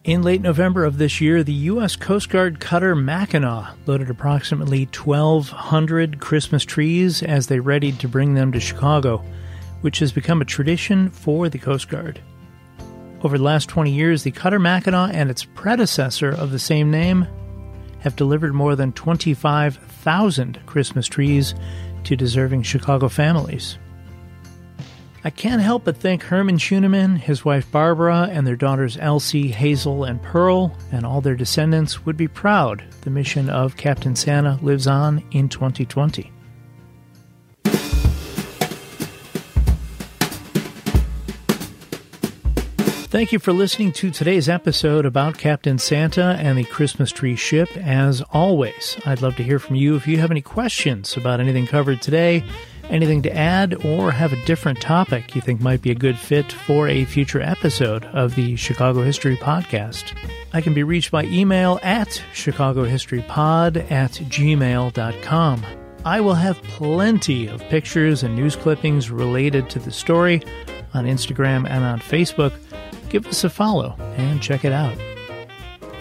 In 0.06 0.22
late 0.22 0.42
November 0.42 0.86
of 0.86 1.00
this 1.00 1.20
year, 1.20 1.44
the 1.44 1.52
U.S. 1.52 1.96
Coast 1.96 2.30
Guard 2.30 2.60
cutter 2.60 2.96
Mackinaw 2.96 3.74
loaded 3.88 4.12
approximately 4.12 4.86
1,200 4.86 6.20
Christmas 6.20 6.64
trees 6.64 7.24
as 7.24 7.48
they 7.48 7.60
readied 7.60 8.00
to 8.02 8.08
bring 8.08 8.36
them 8.36 8.52
to 8.52 8.60
Chicago, 8.60 9.26
which 9.82 9.98
has 9.98 10.12
become 10.12 10.44
a 10.44 10.46
tradition 10.46 11.10
for 11.10 11.50
the 11.50 11.58
Coast 11.58 11.90
Guard. 11.90 12.22
Over 13.24 13.40
the 13.40 13.44
last 13.44 13.68
20 13.68 13.92
years, 13.92 14.22
the 14.22 14.30
cutter 14.30 14.60
Mackinaw 14.60 15.10
and 15.12 15.32
its 15.32 15.44
predecessor 15.44 16.30
of 16.30 16.52
the 16.52 16.60
same 16.60 16.92
name 16.92 17.26
have 18.02 18.16
delivered 18.16 18.54
more 18.54 18.76
than 18.76 18.94
25,000 18.94 20.60
Christmas 20.68 21.08
trees 21.08 21.56
to 22.04 22.16
deserving 22.16 22.62
Chicago 22.62 23.10
families. 23.10 23.80
I 25.26 25.32
can't 25.32 25.60
help 25.60 25.86
but 25.86 25.98
think 25.98 26.22
Herman 26.22 26.60
Schuneman, 26.60 27.18
his 27.18 27.44
wife 27.44 27.72
Barbara, 27.72 28.30
and 28.32 28.46
their 28.46 28.56
daughters 28.56 28.96
Elsie, 29.02 29.48
Hazel, 29.48 30.04
and 30.04 30.22
Pearl, 30.22 30.78
and 30.92 31.04
all 31.04 31.20
their 31.20 31.34
descendants 31.34 32.06
would 32.06 32.16
be 32.16 32.28
proud 32.28 32.84
the 33.02 33.10
mission 33.10 33.50
of 33.50 33.76
Captain 33.76 34.16
Santa 34.16 34.60
lives 34.62 34.86
on 34.86 35.24
in 35.32 35.50
2020. 35.50 36.32
Thank 43.08 43.32
you 43.32 43.40
for 43.40 43.52
listening 43.52 43.94
to 43.94 44.12
today's 44.12 44.48
episode 44.48 45.08
about 45.08 45.40
Captain 45.40 45.80
Santa 45.80 46.38
and 46.40 46.56
the 46.56 46.66
Christmas 46.66 47.12
tree 47.12 47.36
ship. 47.36 47.70
As 47.78 48.22
always, 48.30 48.98
I'd 49.08 49.24
love 49.24 49.38
to 49.38 49.44
hear 49.44 49.58
from 49.58 49.76
you 49.76 49.96
if 49.96 50.06
you 50.06 50.20
have 50.20 50.30
any 50.30 50.42
questions 50.42 51.18
about 51.18 51.40
anything 51.40 51.66
covered 51.66 52.02
today 52.04 52.44
anything 52.90 53.22
to 53.24 53.36
add, 53.36 53.86
or 53.86 54.12
have 54.12 54.34
a 54.34 54.46
different 54.46 54.82
topic 54.82 55.36
you 55.36 55.42
think 55.42 55.62
might 55.62 55.82
be 55.82 55.92
a 55.92 55.96
good 55.96 56.18
fit 56.18 56.52
for 56.52 56.88
a 56.88 57.06
future 57.06 57.42
episode 57.42 58.06
of 58.06 58.36
the 58.36 58.56
Chicago 58.56 59.02
History 59.02 59.36
Podcast, 59.38 60.16
I 60.54 60.62
can 60.62 60.74
be 60.74 60.84
reached 60.84 61.12
by 61.12 61.24
email 61.26 61.80
at 61.84 62.22
chicagohistorypod 62.34 63.92
at 63.92 64.12
gmail.com. 64.12 65.66
I 66.06 66.22
will 66.22 66.36
have 66.36 66.62
plenty 66.64 67.48
of 67.48 67.62
pictures 67.62 68.24
and 68.24 68.36
news 68.36 68.56
clippings 68.56 69.10
related 69.10 69.70
to 69.72 69.80
the 69.80 69.92
story 69.92 70.44
on 70.94 71.06
Instagram 71.06 71.68
and 71.70 71.84
on 71.84 72.00
Facebook. 72.00 72.54
Give 73.10 73.26
us 73.28 73.44
a 73.44 73.50
follow 73.50 73.96
and 74.18 74.42
check 74.42 74.64
it 74.64 74.72
out. 74.72 74.98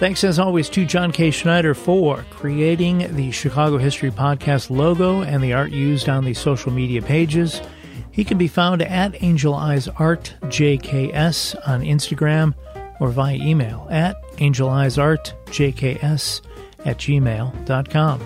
Thanks 0.05 0.23
as 0.23 0.39
always 0.39 0.69
to 0.69 0.85
John 0.85 1.11
K. 1.13 1.31
Schneider 1.31 1.73
for 1.73 2.27
creating 2.29 3.17
the 3.17 3.31
Chicago 3.31 3.79
History 3.79 4.11
Podcast 4.11 4.69
logo 4.69 5.23
and 5.23 5.43
the 5.43 5.55
art 5.55 5.71
used 5.71 6.11
on 6.11 6.27
the 6.27 6.35
social 6.35 6.71
media 6.71 7.01
pages. 7.01 7.63
He 8.11 8.23
can 8.23 8.37
be 8.37 8.47
found 8.47 8.83
at 8.83 9.23
Angel 9.23 9.55
Eyes 9.55 9.89
Art 9.89 10.35
JKS 10.43 11.57
on 11.67 11.81
Instagram 11.81 12.53
or 13.01 13.09
via 13.09 13.37
email 13.37 13.89
at 13.91 14.23
angeleyesartjks 14.33 16.43
at 16.85 16.99
gmail.com. 16.99 18.21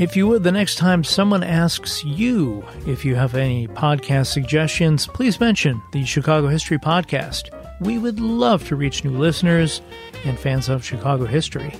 If 0.00 0.16
you 0.16 0.26
would, 0.26 0.42
the 0.42 0.50
next 0.50 0.78
time 0.78 1.04
someone 1.04 1.44
asks 1.44 2.02
you 2.02 2.64
if 2.88 3.04
you 3.04 3.14
have 3.14 3.36
any 3.36 3.68
podcast 3.68 4.32
suggestions, 4.32 5.06
please 5.06 5.38
mention 5.38 5.80
the 5.92 6.04
Chicago 6.04 6.48
History 6.48 6.78
Podcast. 6.78 7.56
We 7.82 7.98
would 7.98 8.20
love 8.20 8.66
to 8.68 8.76
reach 8.76 9.04
new 9.04 9.18
listeners 9.18 9.82
and 10.24 10.38
fans 10.38 10.68
of 10.68 10.84
Chicago 10.84 11.24
history. 11.24 11.74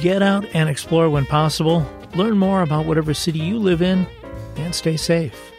Get 0.00 0.22
out 0.22 0.46
and 0.54 0.68
explore 0.68 1.10
when 1.10 1.26
possible, 1.26 1.86
learn 2.14 2.38
more 2.38 2.62
about 2.62 2.86
whatever 2.86 3.12
city 3.12 3.38
you 3.38 3.58
live 3.58 3.82
in, 3.82 4.06
and 4.56 4.74
stay 4.74 4.96
safe. 4.96 5.52